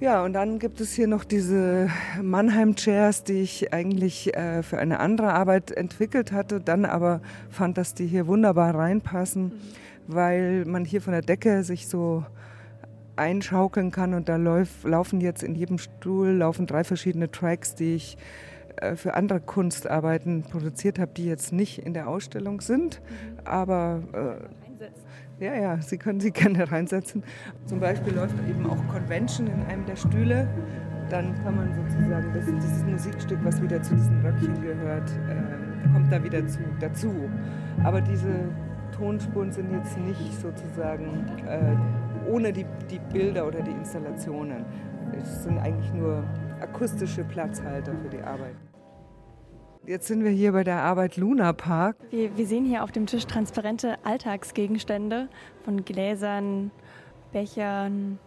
Ja, 0.00 0.24
und 0.24 0.32
dann 0.32 0.58
gibt 0.58 0.80
es 0.80 0.92
hier 0.92 1.06
noch 1.06 1.24
diese 1.24 1.88
Mannheim-Chairs, 2.20 3.24
die 3.24 3.40
ich 3.40 3.72
eigentlich 3.72 4.36
äh, 4.36 4.62
für 4.62 4.78
eine 4.78 4.98
andere 4.98 5.32
Arbeit 5.32 5.70
entwickelt 5.70 6.32
hatte, 6.32 6.60
dann 6.60 6.84
aber 6.84 7.20
fand, 7.48 7.78
dass 7.78 7.94
die 7.94 8.06
hier 8.06 8.26
wunderbar 8.26 8.74
reinpassen, 8.74 9.44
mhm. 9.44 9.52
Weil 10.06 10.64
man 10.64 10.84
hier 10.84 11.00
von 11.00 11.12
der 11.12 11.22
Decke 11.22 11.64
sich 11.64 11.88
so 11.88 12.24
einschaukeln 13.16 13.90
kann 13.90 14.14
und 14.14 14.28
da 14.28 14.36
lauf, 14.36 14.84
laufen 14.84 15.20
jetzt 15.20 15.42
in 15.42 15.54
jedem 15.54 15.78
Stuhl 15.78 16.30
laufen 16.30 16.66
drei 16.66 16.84
verschiedene 16.84 17.30
Tracks, 17.30 17.74
die 17.74 17.94
ich 17.94 18.16
äh, 18.76 18.96
für 18.96 19.14
andere 19.14 19.40
Kunstarbeiten 19.40 20.42
produziert 20.42 20.98
habe, 20.98 21.12
die 21.16 21.26
jetzt 21.26 21.52
nicht 21.52 21.78
in 21.78 21.94
der 21.94 22.08
Ausstellung 22.08 22.60
sind, 22.60 23.00
mhm. 23.00 23.46
aber 23.46 24.02
äh, 24.12 24.64
ja, 25.40 25.54
ja, 25.54 25.80
Sie 25.80 25.98
können 25.98 26.20
sie 26.20 26.30
gerne 26.32 26.70
reinsetzen. 26.70 27.24
Zum 27.66 27.80
Beispiel 27.80 28.14
läuft 28.14 28.34
eben 28.48 28.66
auch 28.66 28.86
Convention 28.88 29.46
in 29.48 29.62
einem 29.64 29.84
der 29.86 29.96
Stühle. 29.96 30.48
Dann 31.10 31.34
kann 31.42 31.56
man 31.56 31.74
sozusagen 31.74 32.32
das, 32.32 32.46
dieses 32.46 32.84
Musikstück, 32.84 33.38
was 33.42 33.60
wieder 33.60 33.82
zu 33.82 33.94
diesen 33.94 34.20
Röckchen 34.22 34.62
gehört, 34.62 35.10
äh, 35.28 35.92
kommt 35.92 36.10
da 36.10 36.22
wieder 36.22 36.46
zu, 36.46 36.60
dazu. 36.80 37.12
Aber 37.82 38.00
diese 38.00 38.48
Tonspuren 38.96 39.52
sind 39.52 39.72
jetzt 39.72 39.98
nicht 39.98 40.40
sozusagen 40.40 41.26
äh, 41.46 42.30
ohne 42.30 42.52
die, 42.52 42.64
die 42.90 43.00
Bilder 43.12 43.46
oder 43.46 43.60
die 43.60 43.72
Installationen. 43.72 44.64
Es 45.12 45.42
sind 45.42 45.58
eigentlich 45.58 45.92
nur 45.92 46.22
akustische 46.60 47.24
Platzhalter 47.24 47.92
für 48.02 48.08
die 48.08 48.22
Arbeit. 48.22 48.54
Jetzt 49.86 50.06
sind 50.06 50.24
wir 50.24 50.30
hier 50.30 50.52
bei 50.52 50.64
der 50.64 50.80
Arbeit 50.80 51.16
Luna 51.16 51.52
Park. 51.52 51.96
Wir, 52.10 52.36
wir, 52.38 52.46
sehen 52.46 52.64
hier 52.64 52.82
auf 52.82 52.92
dem 52.92 53.06
Tisch 53.06 53.26
transparente 53.26 53.96
Alltagsgegenstände 54.04 55.28
von 55.62 55.84
Gläsern, 55.84 56.70
Bechern, 57.32 58.18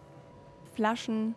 Flaschen, 0.76 1.34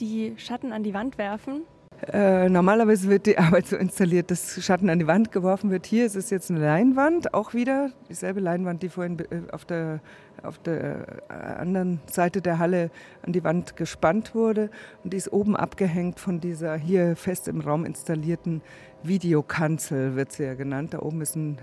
die 0.00 0.34
Schatten 0.38 0.72
an 0.72 0.82
die 0.82 0.94
Wand 0.94 1.18
werfen. 1.18 1.62
Äh, 2.06 2.48
normalerweise 2.48 3.08
wird 3.08 3.26
die 3.26 3.38
Arbeit 3.38 3.66
so 3.66 3.76
installiert, 3.76 4.30
dass 4.30 4.62
Schatten 4.62 4.88
an 4.88 4.98
die 4.98 5.06
Wand 5.06 5.32
geworfen 5.32 5.70
wird. 5.70 5.86
Hier 5.86 6.06
ist 6.06 6.14
es 6.14 6.30
jetzt 6.30 6.50
eine 6.50 6.60
Leinwand, 6.60 7.34
auch 7.34 7.54
wieder 7.54 7.90
dieselbe 8.08 8.40
Leinwand, 8.40 8.82
die 8.82 8.88
vorhin 8.88 9.18
äh, 9.18 9.52
auf 9.52 9.64
der, 9.64 10.00
auf 10.42 10.58
der 10.58 11.22
äh, 11.28 11.32
anderen 11.32 12.00
Seite 12.06 12.40
der 12.40 12.58
Halle 12.58 12.90
an 13.22 13.32
die 13.32 13.42
Wand 13.42 13.76
gespannt 13.76 14.34
wurde. 14.34 14.70
Und 15.02 15.12
die 15.12 15.16
ist 15.16 15.32
oben 15.32 15.56
abgehängt 15.56 16.20
von 16.20 16.40
dieser 16.40 16.76
hier 16.76 17.16
fest 17.16 17.48
im 17.48 17.60
Raum 17.60 17.84
installierten 17.84 18.62
Videokanzel, 19.02 20.14
wird 20.14 20.32
sie 20.32 20.44
ja 20.44 20.54
genannt. 20.54 20.94
Da 20.94 21.00
oben 21.00 21.20
ist 21.20 21.34
ein 21.34 21.58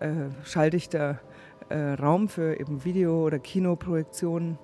äh, 0.00 0.30
schalldichter 0.44 1.20
äh, 1.68 1.76
Raum 1.76 2.28
für 2.28 2.58
eben 2.58 2.84
Video- 2.84 3.24
oder 3.24 3.38
Kinoprojektionen. 3.38 4.58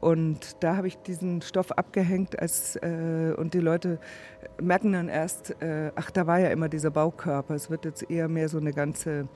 Und 0.00 0.62
da 0.62 0.76
habe 0.76 0.86
ich 0.86 0.96
diesen 0.98 1.42
Stoff 1.42 1.72
abgehängt 1.72 2.38
als, 2.38 2.76
äh, 2.76 3.34
und 3.36 3.54
die 3.54 3.60
Leute 3.60 3.98
merken 4.60 4.92
dann 4.92 5.08
erst, 5.08 5.60
äh, 5.60 5.90
ach, 5.96 6.10
da 6.10 6.26
war 6.26 6.38
ja 6.38 6.48
immer 6.50 6.68
dieser 6.68 6.90
Baukörper. 6.90 7.54
Es 7.54 7.68
wird 7.68 7.84
jetzt 7.84 8.08
eher 8.10 8.28
mehr 8.28 8.48
so 8.48 8.58
eine 8.58 8.72
ganze, 8.72 9.28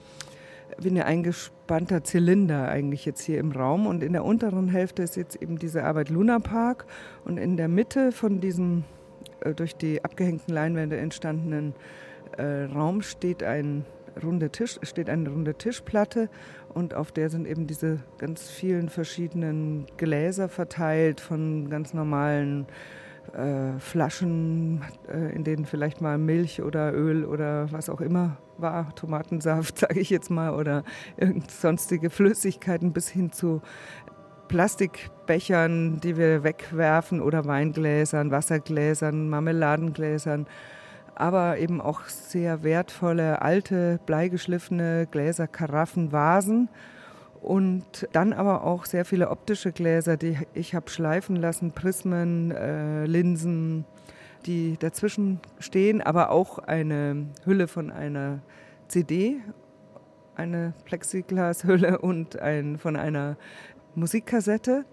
wie 0.78 0.90
ein 0.90 1.02
eingespannter 1.02 2.04
Zylinder 2.04 2.68
eigentlich 2.68 3.04
jetzt 3.04 3.22
hier 3.22 3.38
im 3.38 3.52
Raum. 3.52 3.86
Und 3.86 4.02
in 4.02 4.12
der 4.12 4.24
unteren 4.24 4.68
Hälfte 4.68 5.02
ist 5.02 5.16
jetzt 5.16 5.42
eben 5.42 5.58
diese 5.58 5.84
Arbeit 5.84 6.10
Luna 6.10 6.38
Park. 6.38 6.86
Und 7.24 7.38
in 7.38 7.56
der 7.56 7.68
Mitte 7.68 8.12
von 8.12 8.40
diesem 8.40 8.84
äh, 9.40 9.54
durch 9.54 9.76
die 9.76 10.04
abgehängten 10.04 10.54
Leinwände 10.54 10.96
entstandenen 10.96 11.74
äh, 12.36 12.64
Raum 12.64 13.02
steht 13.02 13.42
ein 13.42 13.84
runder 14.22 14.52
Tisch, 14.52 14.78
steht 14.82 15.08
eine 15.08 15.28
runde 15.28 15.54
Tischplatte 15.54 16.28
und 16.74 16.94
auf 16.94 17.12
der 17.12 17.30
sind 17.30 17.46
eben 17.46 17.66
diese 17.66 18.00
ganz 18.18 18.50
vielen 18.50 18.88
verschiedenen 18.88 19.86
Gläser 19.96 20.48
verteilt 20.48 21.20
von 21.20 21.70
ganz 21.70 21.94
normalen 21.94 22.66
äh, 23.34 23.78
Flaschen, 23.78 24.82
äh, 25.08 25.34
in 25.34 25.44
denen 25.44 25.64
vielleicht 25.64 26.00
mal 26.00 26.18
Milch 26.18 26.62
oder 26.62 26.92
Öl 26.92 27.24
oder 27.24 27.70
was 27.72 27.88
auch 27.88 28.00
immer 28.00 28.38
war, 28.58 28.94
Tomatensaft, 28.94 29.78
sage 29.80 30.00
ich 30.00 30.10
jetzt 30.10 30.30
mal, 30.30 30.54
oder 30.54 30.84
sonstige 31.48 32.10
Flüssigkeiten 32.10 32.92
bis 32.92 33.08
hin 33.08 33.32
zu 33.32 33.62
Plastikbechern, 34.48 36.00
die 36.00 36.18
wir 36.18 36.42
wegwerfen 36.44 37.22
oder 37.22 37.46
Weingläsern, 37.46 38.30
Wassergläsern, 38.30 39.30
Marmeladengläsern 39.30 40.46
aber 41.14 41.58
eben 41.58 41.80
auch 41.80 42.04
sehr 42.06 42.62
wertvolle 42.62 43.42
alte 43.42 44.00
bleigeschliffene 44.06 45.06
Gläser, 45.10 45.46
Karaffen, 45.46 46.12
Vasen 46.12 46.68
und 47.42 48.08
dann 48.12 48.32
aber 48.32 48.64
auch 48.64 48.84
sehr 48.84 49.04
viele 49.04 49.30
optische 49.30 49.72
Gläser, 49.72 50.16
die 50.16 50.38
ich 50.54 50.74
habe 50.74 50.88
schleifen 50.90 51.36
lassen, 51.36 51.72
Prismen, 51.72 52.52
äh, 52.52 53.04
Linsen, 53.04 53.84
die 54.46 54.76
dazwischen 54.78 55.40
stehen, 55.58 56.00
aber 56.00 56.30
auch 56.30 56.58
eine 56.58 57.26
Hülle 57.44 57.68
von 57.68 57.90
einer 57.90 58.40
CD, 58.88 59.40
eine 60.34 60.72
Plexiglashülle 60.84 61.98
und 61.98 62.38
ein, 62.40 62.78
von 62.78 62.96
einer 62.96 63.36
Musikkassette. 63.94 64.84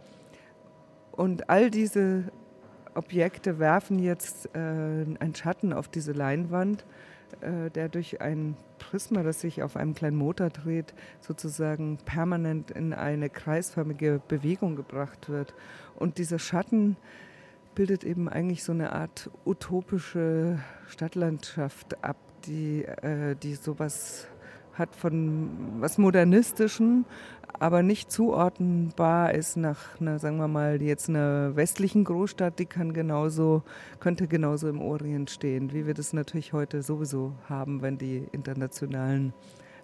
Und 1.12 1.50
all 1.50 1.70
diese 1.70 2.26
Objekte 3.00 3.60
werfen 3.60 3.98
jetzt 3.98 4.50
äh, 4.54 4.60
einen 4.60 5.34
Schatten 5.34 5.72
auf 5.72 5.88
diese 5.88 6.12
Leinwand, 6.12 6.86
äh, 7.40 7.72
der 7.72 7.88
durch 7.88 8.20
ein 8.20 8.58
Prisma, 8.78 9.24
das 9.24 9.40
sich 9.40 9.64
auf 9.64 9.78
einem 9.78 9.94
kleinen 9.94 10.18
Motor 10.18 10.50
dreht, 10.50 10.94
sozusagen 11.22 11.98
permanent 12.04 12.72
in 12.72 12.94
eine 12.94 13.30
kreisförmige 13.30 14.22
Bewegung 14.28 14.76
gebracht 14.76 15.30
wird. 15.30 15.54
Und 15.96 16.18
dieser 16.18 16.40
Schatten 16.40 16.98
bildet 17.74 18.04
eben 18.04 18.28
eigentlich 18.28 18.66
so 18.66 18.74
eine 18.74 18.92
Art 18.92 19.30
utopische 19.46 20.60
Stadtlandschaft 20.88 22.04
ab, 22.04 22.18
die, 22.46 22.84
äh, 22.84 23.36
die 23.36 23.56
sowas 23.56 24.28
hat 24.74 24.94
von 24.96 25.50
was 25.80 25.98
Modernistischem, 25.98 27.06
aber 27.60 27.84
nicht 27.84 28.10
zuordnenbar 28.10 29.34
ist 29.34 29.58
nach 29.58 30.00
einer, 30.00 30.18
sagen 30.18 30.38
wir 30.38 30.48
mal, 30.48 30.82
jetzt 30.82 31.10
einer 31.10 31.56
westlichen 31.58 32.06
Großstadt, 32.06 32.58
die 32.58 32.66
kann 32.66 32.94
genauso, 32.94 33.64
könnte 34.00 34.28
genauso 34.28 34.70
im 34.70 34.82
Orient 34.82 35.30
stehen, 35.30 35.74
wie 35.74 35.86
wir 35.86 35.94
das 35.94 36.14
natürlich 36.14 36.54
heute 36.54 36.82
sowieso 36.82 37.34
haben, 37.50 37.82
wenn 37.82 37.98
die 37.98 38.26
internationalen 38.32 39.34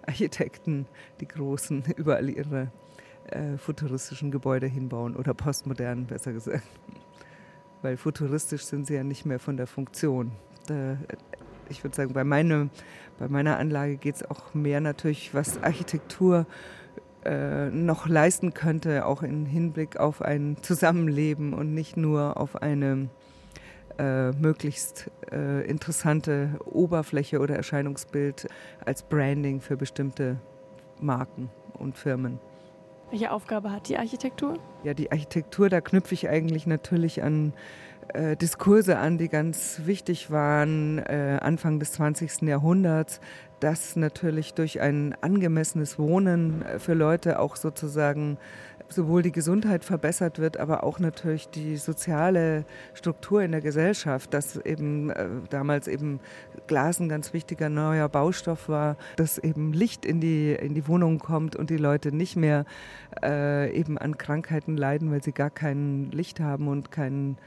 Architekten, 0.06 0.86
die 1.20 1.28
großen, 1.28 1.84
überall 1.96 2.30
ihre 2.30 2.72
äh, 3.26 3.58
futuristischen 3.58 4.30
Gebäude 4.30 4.66
hinbauen 4.66 5.14
oder 5.14 5.34
postmodern, 5.34 6.06
besser 6.06 6.32
gesagt. 6.32 6.62
Weil 7.82 7.98
futuristisch 7.98 8.64
sind 8.64 8.86
sie 8.86 8.94
ja 8.94 9.04
nicht 9.04 9.26
mehr 9.26 9.38
von 9.38 9.58
der 9.58 9.66
Funktion. 9.66 10.32
Da, 10.66 10.96
ich 11.68 11.84
würde 11.84 11.94
sagen, 11.94 12.14
bei, 12.14 12.24
meine, 12.24 12.70
bei 13.18 13.28
meiner 13.28 13.58
Anlage 13.58 13.96
geht 13.98 14.16
es 14.16 14.30
auch 14.30 14.54
mehr 14.54 14.80
natürlich, 14.80 15.34
was 15.34 15.62
Architektur 15.62 16.46
äh, 17.26 17.70
noch 17.70 18.08
leisten 18.08 18.54
könnte, 18.54 19.04
auch 19.04 19.22
im 19.22 19.46
Hinblick 19.46 19.98
auf 19.98 20.22
ein 20.22 20.56
Zusammenleben 20.62 21.54
und 21.54 21.74
nicht 21.74 21.96
nur 21.96 22.36
auf 22.38 22.62
eine 22.62 23.08
äh, 23.98 24.30
möglichst 24.32 25.10
äh, 25.32 25.66
interessante 25.68 26.50
Oberfläche 26.64 27.40
oder 27.40 27.56
Erscheinungsbild 27.56 28.46
als 28.84 29.02
Branding 29.02 29.60
für 29.60 29.76
bestimmte 29.76 30.38
Marken 31.00 31.50
und 31.78 31.96
Firmen. 31.96 32.38
Welche 33.10 33.30
Aufgabe 33.30 33.70
hat 33.70 33.88
die 33.88 33.96
Architektur? 33.96 34.58
Ja, 34.82 34.92
die 34.92 35.12
Architektur, 35.12 35.68
da 35.68 35.80
knüpfe 35.80 36.14
ich 36.14 36.28
eigentlich 36.28 36.66
natürlich 36.66 37.22
an 37.22 37.54
äh, 38.08 38.36
Diskurse 38.36 38.98
an, 38.98 39.18
die 39.18 39.28
ganz 39.28 39.82
wichtig 39.84 40.30
waren 40.30 40.98
äh, 40.98 41.38
Anfang 41.40 41.78
des 41.78 41.92
20. 41.92 42.42
Jahrhunderts, 42.42 43.20
dass 43.60 43.96
natürlich 43.96 44.54
durch 44.54 44.80
ein 44.80 45.14
angemessenes 45.20 45.98
Wohnen 45.98 46.62
äh, 46.62 46.78
für 46.78 46.94
Leute 46.94 47.38
auch 47.38 47.56
sozusagen 47.56 48.38
sowohl 48.88 49.22
die 49.22 49.32
Gesundheit 49.32 49.84
verbessert 49.84 50.38
wird, 50.38 50.58
aber 50.58 50.84
auch 50.84 50.98
natürlich 50.98 51.48
die 51.48 51.76
soziale 51.76 52.64
Struktur 52.94 53.42
in 53.42 53.52
der 53.52 53.60
Gesellschaft, 53.60 54.32
dass 54.32 54.56
eben 54.56 55.10
äh, 55.10 55.28
damals 55.50 55.88
eben 55.88 56.20
Glas 56.66 57.00
ein 57.00 57.08
ganz 57.08 57.32
wichtiger 57.32 57.68
neuer 57.68 58.08
Baustoff 58.08 58.68
war, 58.68 58.96
dass 59.16 59.38
eben 59.38 59.72
Licht 59.72 60.04
in 60.04 60.20
die, 60.20 60.52
in 60.52 60.74
die 60.74 60.86
Wohnung 60.88 61.18
kommt 61.18 61.56
und 61.56 61.70
die 61.70 61.76
Leute 61.76 62.12
nicht 62.12 62.36
mehr 62.36 62.64
äh, 63.22 63.72
eben 63.72 63.98
an 63.98 64.18
Krankheiten 64.18 64.76
leiden, 64.76 65.10
weil 65.10 65.22
sie 65.22 65.32
gar 65.32 65.50
kein 65.50 66.10
Licht 66.12 66.40
haben 66.40 66.68
und 66.68 66.90
keinen 66.90 67.38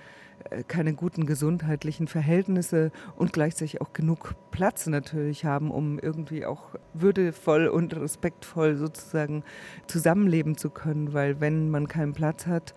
keine 0.67 0.93
guten 0.93 1.25
gesundheitlichen 1.25 2.07
Verhältnisse 2.07 2.91
und 3.15 3.33
gleichzeitig 3.33 3.81
auch 3.81 3.93
genug 3.93 4.35
Platz 4.51 4.87
natürlich 4.87 5.45
haben, 5.45 5.71
um 5.71 5.99
irgendwie 5.99 6.45
auch 6.45 6.75
würdevoll 6.93 7.67
und 7.67 7.95
respektvoll 7.95 8.75
sozusagen 8.75 9.43
zusammenleben 9.87 10.57
zu 10.57 10.69
können. 10.69 11.13
Weil 11.13 11.39
wenn 11.39 11.69
man 11.69 11.87
keinen 11.87 12.13
Platz 12.13 12.47
hat 12.47 12.73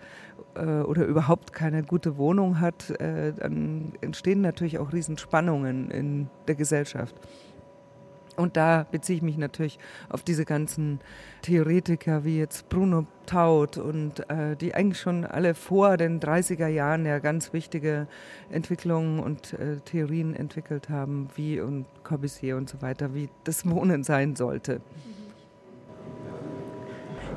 äh, 0.55 0.81
oder 0.81 1.05
überhaupt 1.05 1.53
keine 1.53 1.83
gute 1.83 2.17
Wohnung 2.17 2.59
hat, 2.59 2.89
äh, 2.99 3.33
dann 3.33 3.93
entstehen 4.01 4.41
natürlich 4.41 4.79
auch 4.79 4.93
Riesenspannungen 4.93 5.89
in 5.91 6.29
der 6.47 6.55
Gesellschaft. 6.55 7.15
Und 8.35 8.57
da 8.57 8.85
beziehe 8.91 9.17
ich 9.17 9.23
mich 9.23 9.37
natürlich 9.37 9.79
auf 10.09 10.23
diese 10.23 10.45
ganzen 10.45 10.99
Theoretiker 11.41 12.23
wie 12.23 12.39
jetzt 12.39 12.69
Bruno 12.69 13.05
Taut 13.25 13.77
und 13.77 14.29
äh, 14.29 14.55
die 14.55 14.75
eigentlich 14.75 14.99
schon 14.99 15.25
alle 15.25 15.53
vor 15.53 15.97
den 15.97 16.19
30er 16.19 16.67
Jahren 16.67 17.05
ja 17.05 17.19
ganz 17.19 17.53
wichtige 17.53 18.07
Entwicklungen 18.49 19.19
und 19.19 19.53
äh, 19.53 19.77
Theorien 19.85 20.35
entwickelt 20.35 20.89
haben, 20.89 21.29
wie 21.35 21.61
und 21.61 21.85
Corbusier 22.03 22.57
und 22.57 22.69
so 22.69 22.81
weiter, 22.81 23.13
wie 23.13 23.29
das 23.43 23.69
Wohnen 23.69 24.03
sein 24.03 24.35
sollte. 24.35 24.81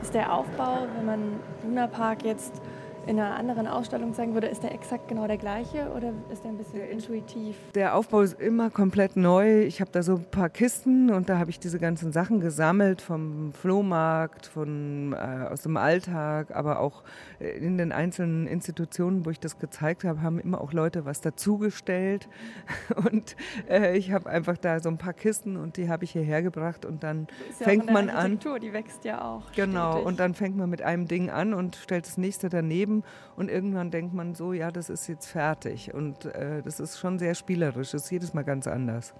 Ist 0.02 0.14
der 0.14 0.32
Aufbau, 0.32 0.86
wenn 0.96 1.06
man 1.06 1.40
Luna 1.64 1.86
Park 1.86 2.24
jetzt 2.24 2.60
in 3.06 3.20
einer 3.20 3.36
anderen 3.36 3.68
Ausstellung 3.68 4.14
zeigen 4.14 4.34
würde, 4.34 4.48
ist 4.48 4.62
der 4.62 4.72
exakt 4.72 5.08
genau 5.08 5.26
der 5.26 5.36
gleiche 5.36 5.90
oder 5.96 6.12
ist 6.32 6.42
der 6.42 6.50
ein 6.50 6.58
bisschen 6.58 6.80
intuitiv? 6.88 7.56
Der 7.74 7.94
Aufbau 7.94 8.20
ist 8.20 8.40
immer 8.40 8.70
komplett 8.70 9.16
neu. 9.16 9.62
Ich 9.62 9.80
habe 9.80 9.90
da 9.92 10.02
so 10.02 10.16
ein 10.16 10.24
paar 10.24 10.50
Kisten 10.50 11.10
und 11.10 11.28
da 11.28 11.38
habe 11.38 11.50
ich 11.50 11.60
diese 11.60 11.78
ganzen 11.78 12.10
Sachen 12.10 12.40
gesammelt 12.40 13.00
vom 13.00 13.52
Flohmarkt, 13.52 14.46
von, 14.46 15.12
äh, 15.12 15.46
aus 15.50 15.62
dem 15.62 15.76
Alltag, 15.76 16.54
aber 16.54 16.80
auch 16.80 17.04
in 17.38 17.78
den 17.78 17.92
einzelnen 17.92 18.46
Institutionen, 18.46 19.24
wo 19.24 19.30
ich 19.30 19.38
das 19.38 19.58
gezeigt 19.58 20.04
habe, 20.04 20.22
haben 20.22 20.40
immer 20.40 20.60
auch 20.60 20.72
Leute 20.72 21.04
was 21.04 21.20
dazugestellt. 21.20 22.28
Und 22.96 23.36
äh, 23.68 23.96
ich 23.96 24.10
habe 24.10 24.28
einfach 24.28 24.56
da 24.56 24.80
so 24.80 24.88
ein 24.88 24.98
paar 24.98 25.12
Kisten 25.12 25.56
und 25.56 25.76
die 25.76 25.88
habe 25.88 26.04
ich 26.04 26.12
hierher 26.12 26.42
gebracht 26.42 26.84
und 26.84 27.02
dann 27.02 27.26
ja 27.60 27.64
fängt 27.64 27.90
man 27.90 28.10
an. 28.10 28.38
Die 28.62 28.72
wächst 28.72 29.04
ja 29.04 29.22
auch. 29.22 29.52
Genau, 29.52 29.92
stetig. 29.92 30.06
und 30.06 30.20
dann 30.20 30.34
fängt 30.34 30.56
man 30.56 30.70
mit 30.70 30.82
einem 30.82 31.06
Ding 31.06 31.30
an 31.30 31.54
und 31.54 31.76
stellt 31.76 32.06
das 32.06 32.16
nächste 32.16 32.48
daneben 32.48 32.95
geschrieben 32.96 33.02
und 33.36 33.50
irgendwann 33.50 33.90
denkt 33.90 34.14
man 34.14 34.34
so, 34.34 34.52
ja, 34.52 34.70
das 34.70 34.90
ist 34.90 35.06
jetzt 35.08 35.26
fertig. 35.26 35.92
Und 35.94 36.24
äh, 36.26 36.62
das 36.62 36.80
ist 36.80 36.98
schon 36.98 37.18
sehr 37.18 37.34
spielerisch, 37.34 37.92
das 37.92 38.04
ist 38.04 38.10
jedes 38.10 38.34
Mal 38.34 38.44
ganz 38.44 38.66
anders. 38.66 39.14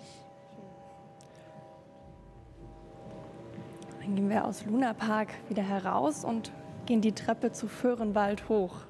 Dann 4.00 4.14
gehen 4.14 4.28
wir 4.28 4.44
aus 4.44 4.64
Luna 4.64 4.94
Park 4.94 5.28
wieder 5.48 5.62
heraus 5.62 6.24
und 6.24 6.52
gehen 6.86 7.00
die 7.00 7.12
Treppe 7.12 7.50
zu 7.52 7.66
Föhrenwald 7.66 8.48
hoch. 8.48 8.86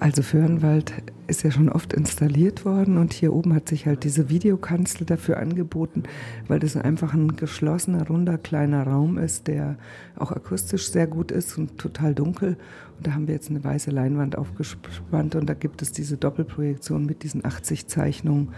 Also 0.00 0.22
Föhrenwald 0.22 0.92
ist 1.26 1.42
ja 1.42 1.50
schon 1.50 1.68
oft 1.68 1.92
installiert 1.92 2.64
worden 2.64 2.98
und 2.98 3.12
hier 3.12 3.32
oben 3.32 3.52
hat 3.52 3.68
sich 3.68 3.86
halt 3.86 4.04
diese 4.04 4.28
Videokanzel 4.28 5.04
dafür 5.04 5.38
angeboten, 5.38 6.04
weil 6.46 6.60
das 6.60 6.76
einfach 6.76 7.14
ein 7.14 7.34
geschlossener, 7.34 8.06
runder, 8.06 8.38
kleiner 8.38 8.84
Raum 8.86 9.18
ist, 9.18 9.48
der 9.48 9.76
auch 10.16 10.30
akustisch 10.30 10.90
sehr 10.90 11.08
gut 11.08 11.32
ist 11.32 11.58
und 11.58 11.78
total 11.78 12.14
dunkel. 12.14 12.56
Und 12.96 13.06
da 13.08 13.12
haben 13.12 13.26
wir 13.26 13.34
jetzt 13.34 13.50
eine 13.50 13.62
weiße 13.64 13.90
Leinwand 13.90 14.38
aufgespannt 14.38 15.34
und 15.34 15.46
da 15.46 15.54
gibt 15.54 15.82
es 15.82 15.90
diese 15.90 16.16
Doppelprojektion 16.16 17.04
mit 17.04 17.24
diesen 17.24 17.44
80 17.44 17.88
Zeichnungen 17.88 18.50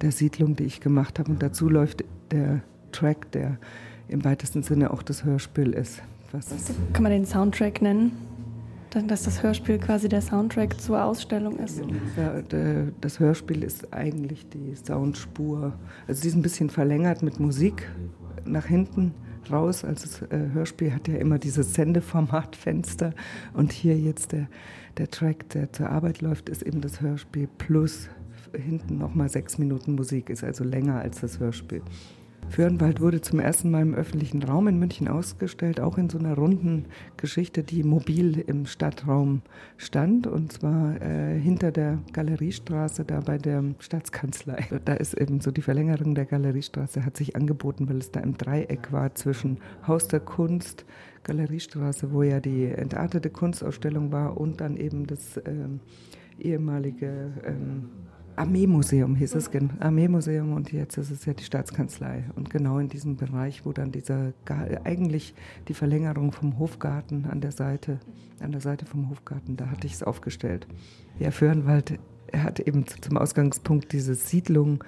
der 0.00 0.10
Siedlung, 0.10 0.56
die 0.56 0.64
ich 0.64 0.80
gemacht 0.80 1.18
habe. 1.18 1.30
Und 1.30 1.42
dazu 1.42 1.68
läuft 1.68 2.02
der 2.30 2.62
Track, 2.92 3.30
der 3.32 3.58
im 4.08 4.24
weitesten 4.24 4.62
Sinne 4.62 4.90
auch 4.90 5.02
das 5.02 5.24
Hörspiel 5.24 5.72
ist. 5.72 6.02
Was 6.32 6.46
Kann 6.94 7.02
man 7.02 7.12
den 7.12 7.26
Soundtrack 7.26 7.82
nennen? 7.82 8.12
Dass 8.90 9.22
das 9.24 9.42
Hörspiel 9.42 9.78
quasi 9.78 10.08
der 10.08 10.22
Soundtrack 10.22 10.80
zur 10.80 11.02
Ausstellung 11.04 11.58
ist. 11.58 11.80
Ja, 12.16 12.42
das 13.00 13.20
Hörspiel 13.20 13.62
ist 13.62 13.92
eigentlich 13.92 14.48
die 14.48 14.74
Soundspur. 14.74 15.74
Also 16.06 16.22
sie 16.22 16.28
ist 16.28 16.34
ein 16.34 16.42
bisschen 16.42 16.70
verlängert 16.70 17.22
mit 17.22 17.38
Musik 17.38 17.88
nach 18.44 18.66
hinten 18.66 19.14
raus. 19.50 19.84
Also 19.84 20.06
das 20.06 20.22
äh, 20.30 20.50
Hörspiel 20.52 20.94
hat 20.94 21.08
ja 21.08 21.16
immer 21.16 21.38
dieses 21.38 21.74
Sendeformatfenster. 21.74 23.14
Und 23.54 23.72
hier 23.72 23.98
jetzt 23.98 24.32
der, 24.32 24.48
der 24.96 25.10
Track, 25.10 25.48
der 25.50 25.72
zur 25.72 25.90
Arbeit 25.90 26.20
läuft, 26.20 26.48
ist 26.48 26.62
eben 26.62 26.80
das 26.80 27.00
Hörspiel 27.00 27.48
plus 27.58 28.08
hinten 28.56 28.98
nochmal 28.98 29.28
sechs 29.28 29.58
Minuten 29.58 29.94
Musik, 29.94 30.30
ist 30.30 30.42
also 30.42 30.64
länger 30.64 31.00
als 31.00 31.20
das 31.20 31.38
Hörspiel. 31.38 31.82
Föhrenwald 32.50 33.00
wurde 33.00 33.20
zum 33.20 33.40
ersten 33.40 33.70
Mal 33.70 33.82
im 33.82 33.94
öffentlichen 33.94 34.42
Raum 34.42 34.68
in 34.68 34.78
München 34.78 35.06
ausgestellt, 35.06 35.80
auch 35.80 35.98
in 35.98 36.08
so 36.08 36.18
einer 36.18 36.34
runden 36.34 36.86
Geschichte, 37.16 37.62
die 37.62 37.84
mobil 37.84 38.38
im 38.40 38.66
Stadtraum 38.66 39.42
stand, 39.76 40.26
und 40.26 40.52
zwar 40.52 41.00
äh, 41.00 41.38
hinter 41.38 41.70
der 41.70 41.98
Galeriestraße, 42.12 43.04
da 43.04 43.20
bei 43.20 43.38
der 43.38 43.62
Staatskanzlei. 43.78 44.66
Da 44.84 44.94
ist 44.94 45.14
eben 45.14 45.40
so 45.40 45.50
die 45.50 45.62
Verlängerung 45.62 46.14
der 46.14 46.24
Galeriestraße, 46.24 47.04
hat 47.04 47.16
sich 47.16 47.36
angeboten, 47.36 47.88
weil 47.88 47.98
es 47.98 48.10
da 48.10 48.20
im 48.20 48.36
Dreieck 48.36 48.92
war 48.92 49.14
zwischen 49.14 49.58
Haus 49.86 50.08
der 50.08 50.20
Kunst, 50.20 50.84
Galeriestraße, 51.24 52.12
wo 52.12 52.22
ja 52.22 52.40
die 52.40 52.64
entartete 52.66 53.30
Kunstausstellung 53.30 54.10
war, 54.10 54.38
und 54.38 54.60
dann 54.60 54.76
eben 54.76 55.06
das 55.06 55.36
äh, 55.36 55.52
ehemalige. 56.38 57.32
Ähm, 57.44 57.90
Armeemuseum 58.38 59.16
hieß 59.16 59.34
es, 59.34 59.50
Armeemuseum 59.80 60.52
und 60.52 60.72
jetzt 60.72 60.96
ist 60.96 61.10
es 61.10 61.24
ja 61.24 61.34
die 61.34 61.44
Staatskanzlei. 61.44 62.24
Und 62.36 62.50
genau 62.50 62.78
in 62.78 62.88
diesem 62.88 63.16
Bereich, 63.16 63.66
wo 63.66 63.72
dann 63.72 63.92
dieser, 63.92 64.32
eigentlich 64.84 65.34
die 65.68 65.74
Verlängerung 65.74 66.32
vom 66.32 66.58
Hofgarten 66.58 67.26
an 67.26 67.40
der 67.40 67.52
Seite, 67.52 67.98
an 68.40 68.52
der 68.52 68.60
Seite 68.60 68.86
vom 68.86 69.10
Hofgarten, 69.10 69.56
da 69.56 69.66
hatte 69.70 69.86
ich 69.86 69.94
es 69.94 70.02
aufgestellt. 70.02 70.66
Ja, 71.18 71.30
Föhrenwald 71.30 71.98
hat 72.36 72.60
eben 72.60 72.84
zum 72.86 73.16
Ausgangspunkt 73.16 73.92
diese 73.92 74.14
Siedlung 74.14 74.84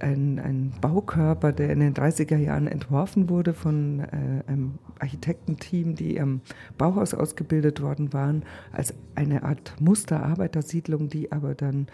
ein, 0.00 0.38
ein 0.38 0.72
Baukörper, 0.80 1.52
der 1.52 1.70
in 1.70 1.80
den 1.80 1.94
30er 1.94 2.36
Jahren 2.36 2.66
entworfen 2.66 3.28
wurde 3.28 3.54
von 3.54 4.00
äh, 4.00 4.42
einem 4.46 4.78
Architektenteam, 4.98 5.94
die 5.94 6.20
am 6.20 6.40
Bauhaus 6.78 7.14
ausgebildet 7.14 7.80
worden 7.80 8.12
waren, 8.12 8.44
als 8.72 8.94
eine 9.14 9.44
Art 9.44 9.76
Musterarbeitersiedlung, 9.80 11.08
die 11.08 11.32
aber 11.32 11.54
dann 11.54 11.86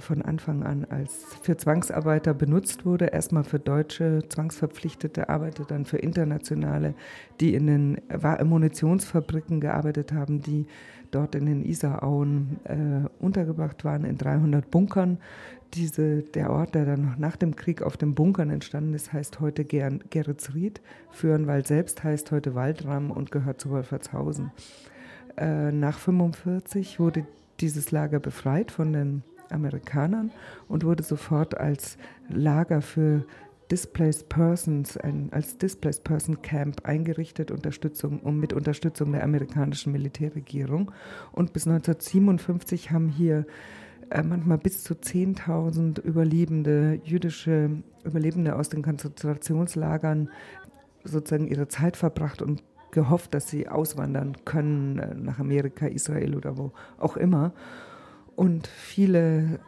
von 0.00 0.22
Anfang 0.22 0.62
an 0.62 0.86
als 0.88 1.24
für 1.42 1.56
Zwangsarbeiter 1.56 2.32
benutzt 2.32 2.86
wurde. 2.86 3.06
Erstmal 3.06 3.44
für 3.44 3.58
deutsche 3.58 4.22
zwangsverpflichtete 4.28 5.28
Arbeiter, 5.28 5.64
dann 5.64 5.84
für 5.84 5.98
internationale, 5.98 6.94
die 7.40 7.54
in 7.54 7.66
den 7.66 8.00
Munitionsfabriken 8.44 9.60
gearbeitet 9.60 10.12
haben, 10.12 10.40
die 10.40 10.66
dort 11.10 11.34
in 11.34 11.46
den 11.46 11.64
Isarauen 11.64 12.58
äh, 12.64 13.08
untergebracht 13.22 13.84
waren, 13.84 14.04
in 14.04 14.18
300 14.18 14.70
Bunkern. 14.70 15.18
Diese, 15.74 16.22
der 16.22 16.50
Ort, 16.50 16.74
der 16.74 16.86
dann 16.86 17.02
noch 17.02 17.18
nach 17.18 17.36
dem 17.36 17.54
Krieg 17.54 17.82
auf 17.82 17.96
den 17.96 18.14
Bunkern 18.14 18.50
entstanden 18.50 18.94
ist, 18.94 19.12
heißt 19.12 19.40
heute 19.40 19.64
Ger 19.64 19.90
Geretsried. 20.10 20.80
Föhrenwald 21.10 21.66
selbst 21.66 22.02
heißt 22.04 22.30
heute 22.30 22.54
Waldram 22.54 23.10
und 23.10 23.30
gehört 23.30 23.60
zu 23.60 23.70
Wolfertshausen. 23.70 24.50
Äh, 25.36 25.72
nach 25.72 25.98
1945 25.98 27.00
wurde 27.00 27.26
dieses 27.60 27.90
Lager 27.90 28.20
befreit 28.20 28.70
von 28.70 28.92
den 28.92 29.22
Amerikanern 29.50 30.30
und 30.68 30.84
wurde 30.84 31.02
sofort 31.02 31.58
als 31.58 31.98
Lager 32.28 32.82
für 32.82 33.24
Displaced 33.70 34.28
Persons, 34.28 34.96
ein, 34.96 35.28
als 35.30 35.58
Displaced 35.58 36.04
Person 36.04 36.40
Camp 36.40 36.86
eingerichtet, 36.86 37.50
Unterstützung, 37.50 38.20
um, 38.20 38.40
mit 38.40 38.52
Unterstützung 38.52 39.12
der 39.12 39.22
amerikanischen 39.22 39.92
Militärregierung. 39.92 40.90
Und 41.32 41.52
bis 41.52 41.66
1957 41.66 42.90
haben 42.90 43.08
hier 43.08 43.46
äh, 44.10 44.22
manchmal 44.22 44.58
bis 44.58 44.84
zu 44.84 44.94
10.000 44.94 46.00
Überlebende, 46.00 47.00
jüdische 47.04 47.70
Überlebende 48.04 48.56
aus 48.56 48.70
den 48.70 48.82
Konzentrationslagern 48.82 50.30
sozusagen 51.04 51.46
ihre 51.46 51.68
Zeit 51.68 51.96
verbracht 51.96 52.40
und 52.40 52.62
gehofft, 52.90 53.34
dass 53.34 53.48
sie 53.48 53.68
auswandern 53.68 54.36
können 54.46 54.98
äh, 54.98 55.14
nach 55.14 55.38
Amerika, 55.38 55.86
Israel 55.86 56.34
oder 56.34 56.56
wo 56.56 56.72
auch 56.98 57.18
immer. 57.18 57.52
Und 58.38 58.68
viele 58.68 59.58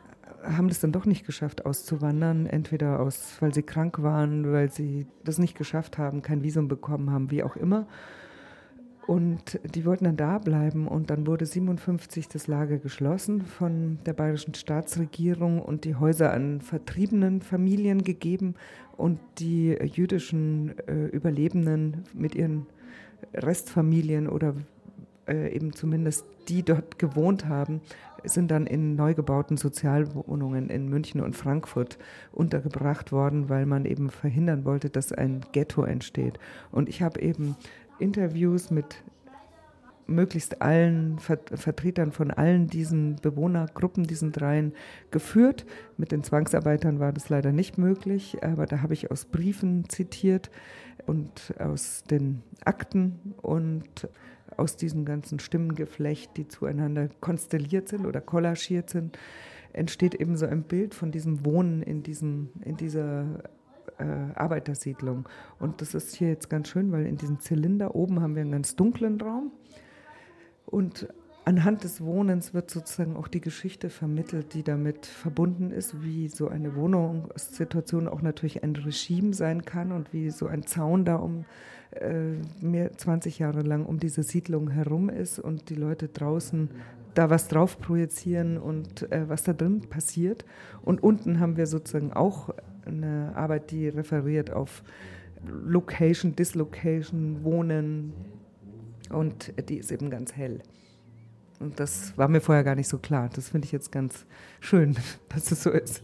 haben 0.45 0.69
das 0.69 0.79
dann 0.79 0.93
doch 0.93 1.05
nicht 1.05 1.27
geschafft, 1.27 1.67
auszuwandern. 1.67 2.47
Entweder 2.47 3.01
aus, 3.01 3.37
weil 3.41 3.53
sie 3.53 3.65
krank 3.65 4.01
waren, 4.01 4.53
weil 4.53 4.71
sie 4.71 5.09
das 5.25 5.39
nicht 5.39 5.59
geschafft 5.59 5.99
haben, 5.99 6.23
kein 6.23 6.45
Visum 6.45 6.69
bekommen 6.69 7.11
haben, 7.11 7.33
wie 7.33 7.43
auch 7.43 7.57
immer. 7.57 7.89
Und 9.09 9.59
die 9.65 9.85
wollten 9.85 10.05
dann 10.05 10.17
da 10.17 10.39
bleiben 10.39 10.87
und 10.87 11.11
dann 11.11 11.27
wurde 11.27 11.47
57 11.47 12.29
das 12.29 12.47
Lager 12.47 12.79
geschlossen 12.79 13.43
von 13.43 13.99
der 14.07 14.13
bayerischen 14.13 14.55
Staatsregierung 14.55 15.61
und 15.61 15.85
die 15.85 15.97
Häuser 15.97 16.33
an 16.33 16.61
vertriebenen 16.61 17.43
Familien 17.43 18.05
gegeben 18.05 18.55
und 18.97 19.19
die 19.41 19.71
jüdischen 19.71 20.79
äh, 20.87 21.07
Überlebenden 21.07 22.05
mit 22.15 22.37
ihren 22.37 22.69
Restfamilien 23.35 24.29
oder 24.29 24.55
äh, 25.31 25.55
eben 25.55 25.73
zumindest 25.73 26.27
die 26.49 26.63
dort 26.63 26.99
gewohnt 26.99 27.47
haben, 27.47 27.81
sind 28.25 28.51
dann 28.51 28.67
in 28.67 28.97
neu 28.97 29.15
gebauten 29.15 29.57
Sozialwohnungen 29.57 30.69
in 30.69 30.89
München 30.89 31.21
und 31.21 31.37
Frankfurt 31.37 31.99
untergebracht 32.33 33.13
worden, 33.13 33.49
weil 33.49 33.67
man 33.67 33.85
eben 33.85 34.11
verhindern 34.11 34.65
wollte, 34.65 34.91
dass 34.91 35.13
ein 35.13 35.41
Ghetto 35.53 35.85
entsteht. 35.85 36.39
Und 36.71 36.89
ich 36.89 37.03
habe 37.03 37.21
eben 37.21 37.57
Interviews 37.99 38.71
mit 38.71 39.03
möglichst 40.11 40.61
allen 40.61 41.19
Vertretern 41.21 42.11
von 42.11 42.33
allen 42.33 42.67
diesen 42.67 43.17
Bewohnergruppen, 43.23 44.05
diesen 44.05 44.33
dreien, 44.33 44.75
geführt. 45.13 45.65
Mit 45.97 46.11
den 46.11 46.25
Zwangsarbeitern 46.25 46.99
war 46.99 47.13
das 47.13 47.29
leider 47.29 47.53
nicht 47.53 47.79
möglich, 47.79 48.39
aber 48.43 48.67
da 48.67 48.83
habe 48.83 48.93
ich 48.93 49.11
aus 49.11 49.25
Briefen 49.25 49.89
zitiert 49.89 50.51
und 51.07 51.55
aus 51.59 52.03
den 52.11 52.43
Akten 52.65 53.35
und 53.41 54.09
aus 54.57 54.77
diesem 54.77 55.05
ganzen 55.05 55.39
Stimmengeflecht, 55.39 56.37
die 56.37 56.49
zueinander 56.49 57.09
konstelliert 57.21 57.89
sind 57.89 58.07
oder 58.07 58.21
kollagiert 58.21 58.91
sind, 58.91 59.19
entsteht 59.73 60.15
eben 60.15 60.37
so 60.37 60.47
ein 60.47 60.63
Bild 60.63 60.95
von 60.95 61.11
diesem 61.13 61.45
Wohnen 61.45 61.83
in, 61.83 62.03
diesem, 62.03 62.51
in 62.65 62.77
dieser 62.77 63.45
äh, 63.99 64.05
Arbeitersiedlung. 64.35 65.29
Und 65.59 65.81
das 65.81 65.95
ist 65.95 66.15
hier 66.17 66.29
jetzt 66.29 66.51
ganz 66.51 66.69
schön, 66.69 66.93
weil 66.93 67.07
in 67.07 67.17
diesem 67.17 67.41
Zylinder 67.41 67.95
oben 67.95 68.21
haben 68.21 68.35
wir 68.35 68.43
einen 68.43 68.53
ganz 68.53 68.77
dunklen 68.77 69.21
Raum. 69.21 69.53
Und 70.67 71.09
anhand 71.45 71.85
des 71.85 72.01
Wohnens 72.01 72.55
wird 72.55 72.71
sozusagen 72.71 73.17
auch 73.17 73.29
die 73.29 73.41
Geschichte 73.41 73.91
vermittelt, 73.91 74.55
die 74.55 74.63
damit 74.63 75.07
verbunden 75.07 75.71
ist, 75.71 76.03
wie 76.03 76.29
so 76.29 76.49
eine 76.49 76.75
Wohnungssituation 76.77 78.09
auch 78.09 78.23
natürlich 78.23 78.63
ein 78.63 78.77
Regime 78.77 79.35
sein 79.35 79.65
kann 79.65 79.93
und 79.93 80.13
wie 80.13 80.31
so 80.31 80.47
ein 80.47 80.67
Zaun 80.67 81.05
da 81.05 81.17
um 81.17 81.45
äh, 81.93 82.35
mehr 82.61 82.97
20 82.97 83.39
Jahre 83.39 83.63
lang 83.63 83.85
um 83.85 83.99
diese 83.99 84.23
Siedlung 84.23 84.71
herum 84.71 85.09
ist 85.09 85.39
und 85.39 85.71
die 85.71 85.75
Leute 85.75 86.09
draußen 86.09 86.71
da 87.15 87.31
was 87.31 87.49
drauf 87.49 87.79
projizieren 87.81 88.59
und 88.59 89.11
äh, 89.11 89.29
was 89.29 89.43
da 89.43 89.53
drin 89.53 89.81
passiert. 89.81 90.45
Und 90.83 91.03
unten 91.03 91.41
haben 91.41 91.57
wir 91.57 91.67
sozusagen 91.67 92.13
auch 92.13 92.51
eine 92.87 93.33
Arbeit, 93.35 93.71
die 93.73 93.89
referiert 93.89 94.53
auf 94.53 94.83
Location, 95.47 96.37
Dislocation, 96.37 97.43
Wohnen 97.45 98.13
und 99.11 99.53
die 99.69 99.79
ist 99.79 99.91
eben 99.91 100.11
ganz 100.11 100.37
hell. 100.37 100.61
Und 101.61 101.79
das 101.79 102.17
war 102.17 102.27
mir 102.27 102.41
vorher 102.41 102.65
gar 102.65 102.75
nicht 102.75 102.89
so 102.89 102.99
klar. 102.99 103.29
Das 103.33 103.51
finde 103.51 103.67
ich 103.67 103.73
jetzt 103.73 103.93
ganz 103.93 104.25
schön, 104.61 104.97
dass 105.29 105.53
es 105.53 105.63
so 105.63 105.71
ist. 105.71 106.03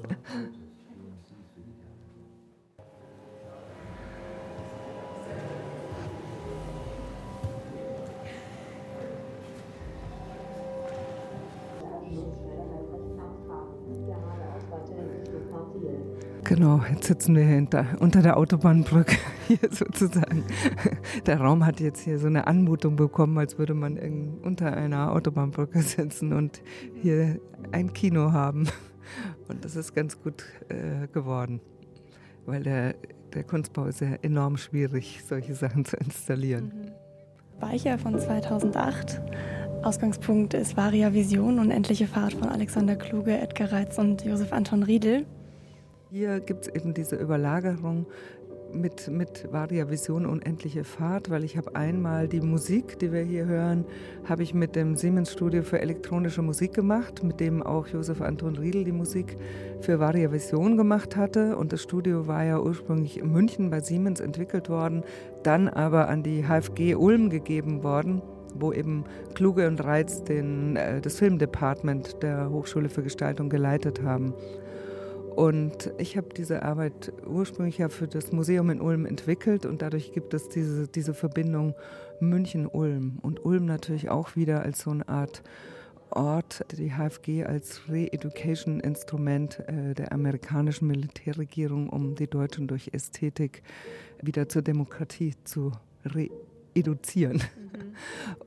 Genau, 16.49 16.81
jetzt 16.93 17.09
sitzen 17.09 17.35
wir 17.35 17.43
hinter, 17.43 17.97
unter 17.99 18.23
der 18.23 18.37
Autobahnbrücke 18.37 19.17
hier 19.49 19.59
sozusagen. 19.69 20.45
Der 21.27 21.41
Raum 21.41 21.67
hat 21.67 21.81
jetzt 21.81 22.03
hier 22.03 22.21
so 22.21 22.29
eine 22.29 22.47
Anmutung 22.47 22.95
bekommen, 22.95 23.37
als 23.39 23.59
würde 23.59 23.75
man 23.75 23.97
in, 23.97 24.39
unter 24.45 24.73
einer 24.73 25.11
Autobahnbrücke 25.11 25.83
sitzen 25.83 26.33
und 26.33 26.63
hier 27.03 27.41
ein 27.73 27.93
Kino 27.93 28.33
haben. 28.33 28.69
Und 29.49 29.65
das 29.65 29.75
ist 29.75 29.93
ganz 29.93 30.23
gut 30.23 30.45
äh, 30.69 31.09
geworden, 31.09 31.61
weil 32.45 32.63
der, 32.63 32.95
der 33.35 33.43
Kunstbau 33.43 33.87
ist 33.87 34.01
ja 34.01 34.15
enorm 34.23 34.57
schwierig, 34.57 35.23
solche 35.27 35.55
Sachen 35.55 35.85
zu 35.85 35.97
installieren. 35.97 36.73
Mhm. 36.75 37.61
Weicher 37.61 37.99
von 37.99 38.19
2008. 38.19 39.21
Ausgangspunkt 39.83 40.55
ist 40.55 40.77
Varia 40.77 41.13
Vision, 41.13 41.59
Unendliche 41.59 42.07
Fahrt 42.07 42.35
von 42.35 42.49
Alexander 42.49 42.95
Kluge, 42.95 43.37
Edgar 43.37 43.73
Reitz 43.73 43.99
und 43.99 44.25
Josef 44.25 44.53
Anton 44.53 44.85
Riedel. 44.85 45.27
Hier 46.11 46.39
gibt 46.39 46.69
es 46.69 46.75
eben 46.75 46.95
diese 46.95 47.17
Überlagerung 47.17 48.07
mit, 48.73 49.09
mit 49.09 49.49
Varia 49.51 49.91
Vision 49.91 50.25
Unendliche 50.25 50.85
Fahrt, 50.85 51.31
weil 51.31 51.43
ich 51.43 51.57
habe 51.57 51.75
einmal 51.75 52.29
die 52.29 52.41
Musik, 52.41 53.01
die 53.01 53.13
wir 53.13 53.23
hier 53.23 53.47
hören, 53.47 53.85
habe 54.25 54.45
ich 54.45 54.55
mit 54.55 54.77
dem 54.77 54.95
Siemens 54.95 55.33
Studio 55.33 55.63
für 55.63 55.81
elektronische 55.81 56.43
Musik 56.43 56.75
gemacht, 56.75 57.25
mit 57.25 57.41
dem 57.41 57.61
auch 57.61 57.89
Josef 57.89 58.21
Anton 58.21 58.57
Riedel 58.57 58.85
die 58.85 58.93
Musik 58.93 59.37
für 59.81 59.99
Varia 59.99 60.31
Vision 60.31 60.77
gemacht 60.77 61.17
hatte. 61.17 61.57
Und 61.57 61.73
das 61.73 61.83
Studio 61.83 62.29
war 62.29 62.45
ja 62.45 62.61
ursprünglich 62.61 63.19
in 63.19 63.33
München 63.33 63.71
bei 63.71 63.81
Siemens 63.81 64.21
entwickelt 64.21 64.69
worden, 64.69 65.03
dann 65.43 65.69
aber 65.69 66.09
an 66.09 66.23
die 66.23 66.45
HFG 66.45 66.95
Ulm 66.95 67.31
gegeben 67.31 67.83
worden 67.83 68.23
wo 68.59 68.73
eben 68.73 69.05
Kluge 69.35 69.69
und 69.69 69.85
Reiz 69.85 70.25
den, 70.25 70.77
äh, 70.77 71.03
das 71.03 71.19
Filmdepartment 71.19 72.23
der 72.23 72.49
Hochschule 72.49 72.89
für 72.89 73.03
Gestaltung 73.03 73.51
geleitet 73.51 74.03
haben. 74.03 74.33
Und 75.37 75.93
ich 75.99 76.17
habe 76.17 76.29
diese 76.35 76.63
Arbeit 76.63 77.13
ursprünglich 77.27 77.77
ja 77.77 77.91
für 77.91 78.09
das 78.09 78.33
Museum 78.33 78.71
in 78.71 78.81
Ulm 78.81 79.05
entwickelt 79.05 79.67
und 79.67 79.83
dadurch 79.83 80.13
gibt 80.13 80.33
es 80.33 80.49
diese, 80.49 80.89
diese 80.89 81.13
Verbindung 81.13 81.75
München-Ulm. 82.21 83.19
Und 83.21 83.45
Ulm 83.45 83.67
natürlich 83.67 84.09
auch 84.09 84.35
wieder 84.35 84.63
als 84.63 84.81
so 84.81 84.93
eine 84.93 85.07
Art 85.07 85.43
Ort, 86.09 86.65
die 86.73 86.93
HFG 86.93 87.45
als 87.45 87.83
Re-Education-Instrument 87.91 89.61
äh, 89.69 89.93
der 89.93 90.13
amerikanischen 90.13 90.87
Militärregierung, 90.87 91.91
um 91.91 92.15
die 92.15 92.29
Deutschen 92.29 92.67
durch 92.67 92.91
Ästhetik 92.95 93.63
wieder 94.23 94.49
zur 94.49 94.63
Demokratie 94.63 95.35
zu 95.45 95.73
re-eduzieren. 96.77 97.43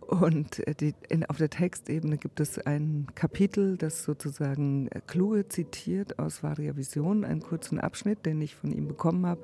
Und 0.02 0.65
äh, 0.68 0.76
die, 0.76 0.94
in, 1.10 1.26
auf 1.26 1.38
der 1.38 1.50
Textebene 1.50 2.18
gibt 2.18 2.39
es 2.39 2.60
ein 2.60 3.08
Kapitel, 3.15 3.78
das 3.78 4.04
sozusagen 4.04 4.88
äh, 4.88 5.02
Kluge 5.06 5.48
zitiert 5.48 6.20
aus 6.20 6.44
Varia 6.44 6.76
Vision, 6.76 7.26
einen 7.26 7.42
kurzen 7.42 7.80
Abschnitt, 7.80 8.26
den 8.26 8.42
ich 8.42 8.56
von 8.56 8.72
ihm 8.72 8.88
bekommen 8.88 9.26
habe. 9.26 9.44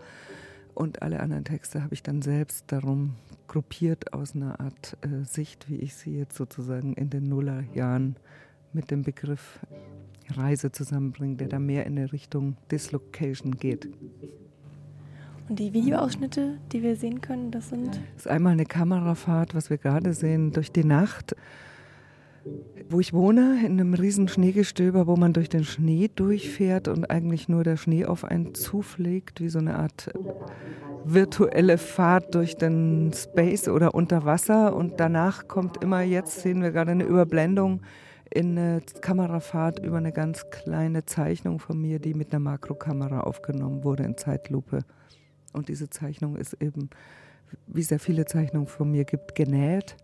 Und 0.73 1.01
alle 1.01 1.21
anderen 1.21 1.45
Texte 1.45 1.83
habe 1.83 1.93
ich 1.93 2.03
dann 2.03 2.21
selbst 2.21 2.65
darum 2.71 3.15
gruppiert 3.47 4.13
aus 4.13 4.35
einer 4.35 4.59
Art 4.59 4.97
äh, 5.01 5.23
Sicht, 5.23 5.69
wie 5.69 5.77
ich 5.77 5.95
sie 5.95 6.17
jetzt 6.17 6.35
sozusagen 6.35 6.93
in 6.93 7.09
den 7.09 7.29
Nullerjahren 7.29 8.15
mit 8.73 8.91
dem 8.91 9.03
Begriff 9.03 9.59
Reise 10.29 10.71
zusammenbringe, 10.71 11.37
der 11.37 11.47
da 11.47 11.59
mehr 11.59 11.85
in 11.85 11.95
der 11.95 12.11
Richtung 12.11 12.57
Dislocation 12.71 13.57
geht. 13.57 13.87
Und 15.47 15.59
die 15.59 15.73
Videoausschnitte, 15.73 16.57
die 16.71 16.81
wir 16.81 16.95
sehen 16.95 17.21
können, 17.21 17.51
das 17.51 17.69
sind? 17.69 17.89
Das 18.15 18.25
ist 18.25 18.27
einmal 18.27 18.53
eine 18.53 18.65
Kamerafahrt, 18.65 19.53
was 19.53 19.69
wir 19.69 19.77
gerade 19.77 20.13
sehen, 20.13 20.51
durch 20.51 20.71
die 20.71 20.83
Nacht. 20.83 21.35
Wo 22.89 22.99
ich 22.99 23.13
wohne, 23.13 23.59
in 23.65 23.79
einem 23.79 23.93
riesen 23.93 24.27
Schneegestöber, 24.27 25.07
wo 25.07 25.15
man 25.15 25.33
durch 25.33 25.49
den 25.49 25.63
Schnee 25.63 26.09
durchfährt 26.13 26.87
und 26.87 27.09
eigentlich 27.09 27.49
nur 27.49 27.63
der 27.63 27.77
Schnee 27.77 28.05
auf 28.05 28.23
einen 28.23 28.53
zufliegt, 28.53 29.39
wie 29.41 29.49
so 29.49 29.59
eine 29.59 29.77
Art 29.77 30.11
virtuelle 31.03 31.77
Fahrt 31.77 32.33
durch 32.35 32.55
den 32.55 33.11
Space 33.13 33.67
oder 33.67 33.95
unter 33.95 34.25
Wasser. 34.25 34.75
Und 34.75 34.99
danach 34.99 35.47
kommt 35.47 35.83
immer, 35.83 36.01
jetzt 36.01 36.41
sehen 36.41 36.61
wir 36.61 36.71
gerade 36.71 36.91
eine 36.91 37.03
Überblendung 37.03 37.81
in 38.31 38.57
eine 38.57 38.81
Kamerafahrt 39.01 39.79
über 39.79 39.97
eine 39.97 40.11
ganz 40.11 40.49
kleine 40.49 41.05
Zeichnung 41.05 41.59
von 41.59 41.79
mir, 41.79 41.99
die 41.99 42.13
mit 42.13 42.31
einer 42.31 42.39
Makrokamera 42.39 43.21
aufgenommen 43.21 43.83
wurde 43.83 44.03
in 44.03 44.17
Zeitlupe. 44.17 44.79
Und 45.55 45.69
diese 45.69 45.89
Zeichnung 45.89 46.35
ist 46.35 46.53
eben, 46.61 46.89
wie 47.67 47.83
sehr 47.83 47.99
viele 47.99 48.25
Zeichnungen 48.25 48.67
von 48.67 48.91
mir 48.91 49.05
gibt, 49.05 49.35
genäht, 49.35 49.95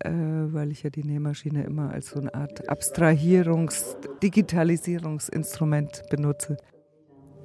äh, 0.00 0.10
weil 0.10 0.72
ich 0.72 0.82
ja 0.82 0.90
die 0.90 1.04
Nähmaschine 1.04 1.62
immer 1.64 1.92
als 1.92 2.10
so 2.10 2.20
eine 2.20 2.34
Art 2.34 2.68
Abstrahierungs-, 2.68 3.96
Digitalisierungsinstrument 4.22 6.02
benutze. 6.10 6.56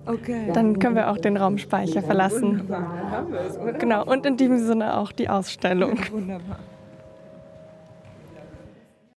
Okay. 0.06 0.52
Dann 0.54 0.80
können 0.80 0.96
wir 0.96 1.10
auch 1.10 1.18
den 1.18 1.38
Raumspeicher 1.38 2.02
verlassen. 2.02 2.68
Wunderbar. 2.68 3.74
Genau, 3.80 4.06
und 4.06 4.26
in 4.26 4.36
diesem 4.36 4.60
Sinne 4.60 4.98
auch 4.98 5.12
die 5.12 5.30
Ausstellung. 5.30 5.98
Wunderbar. 6.12 6.60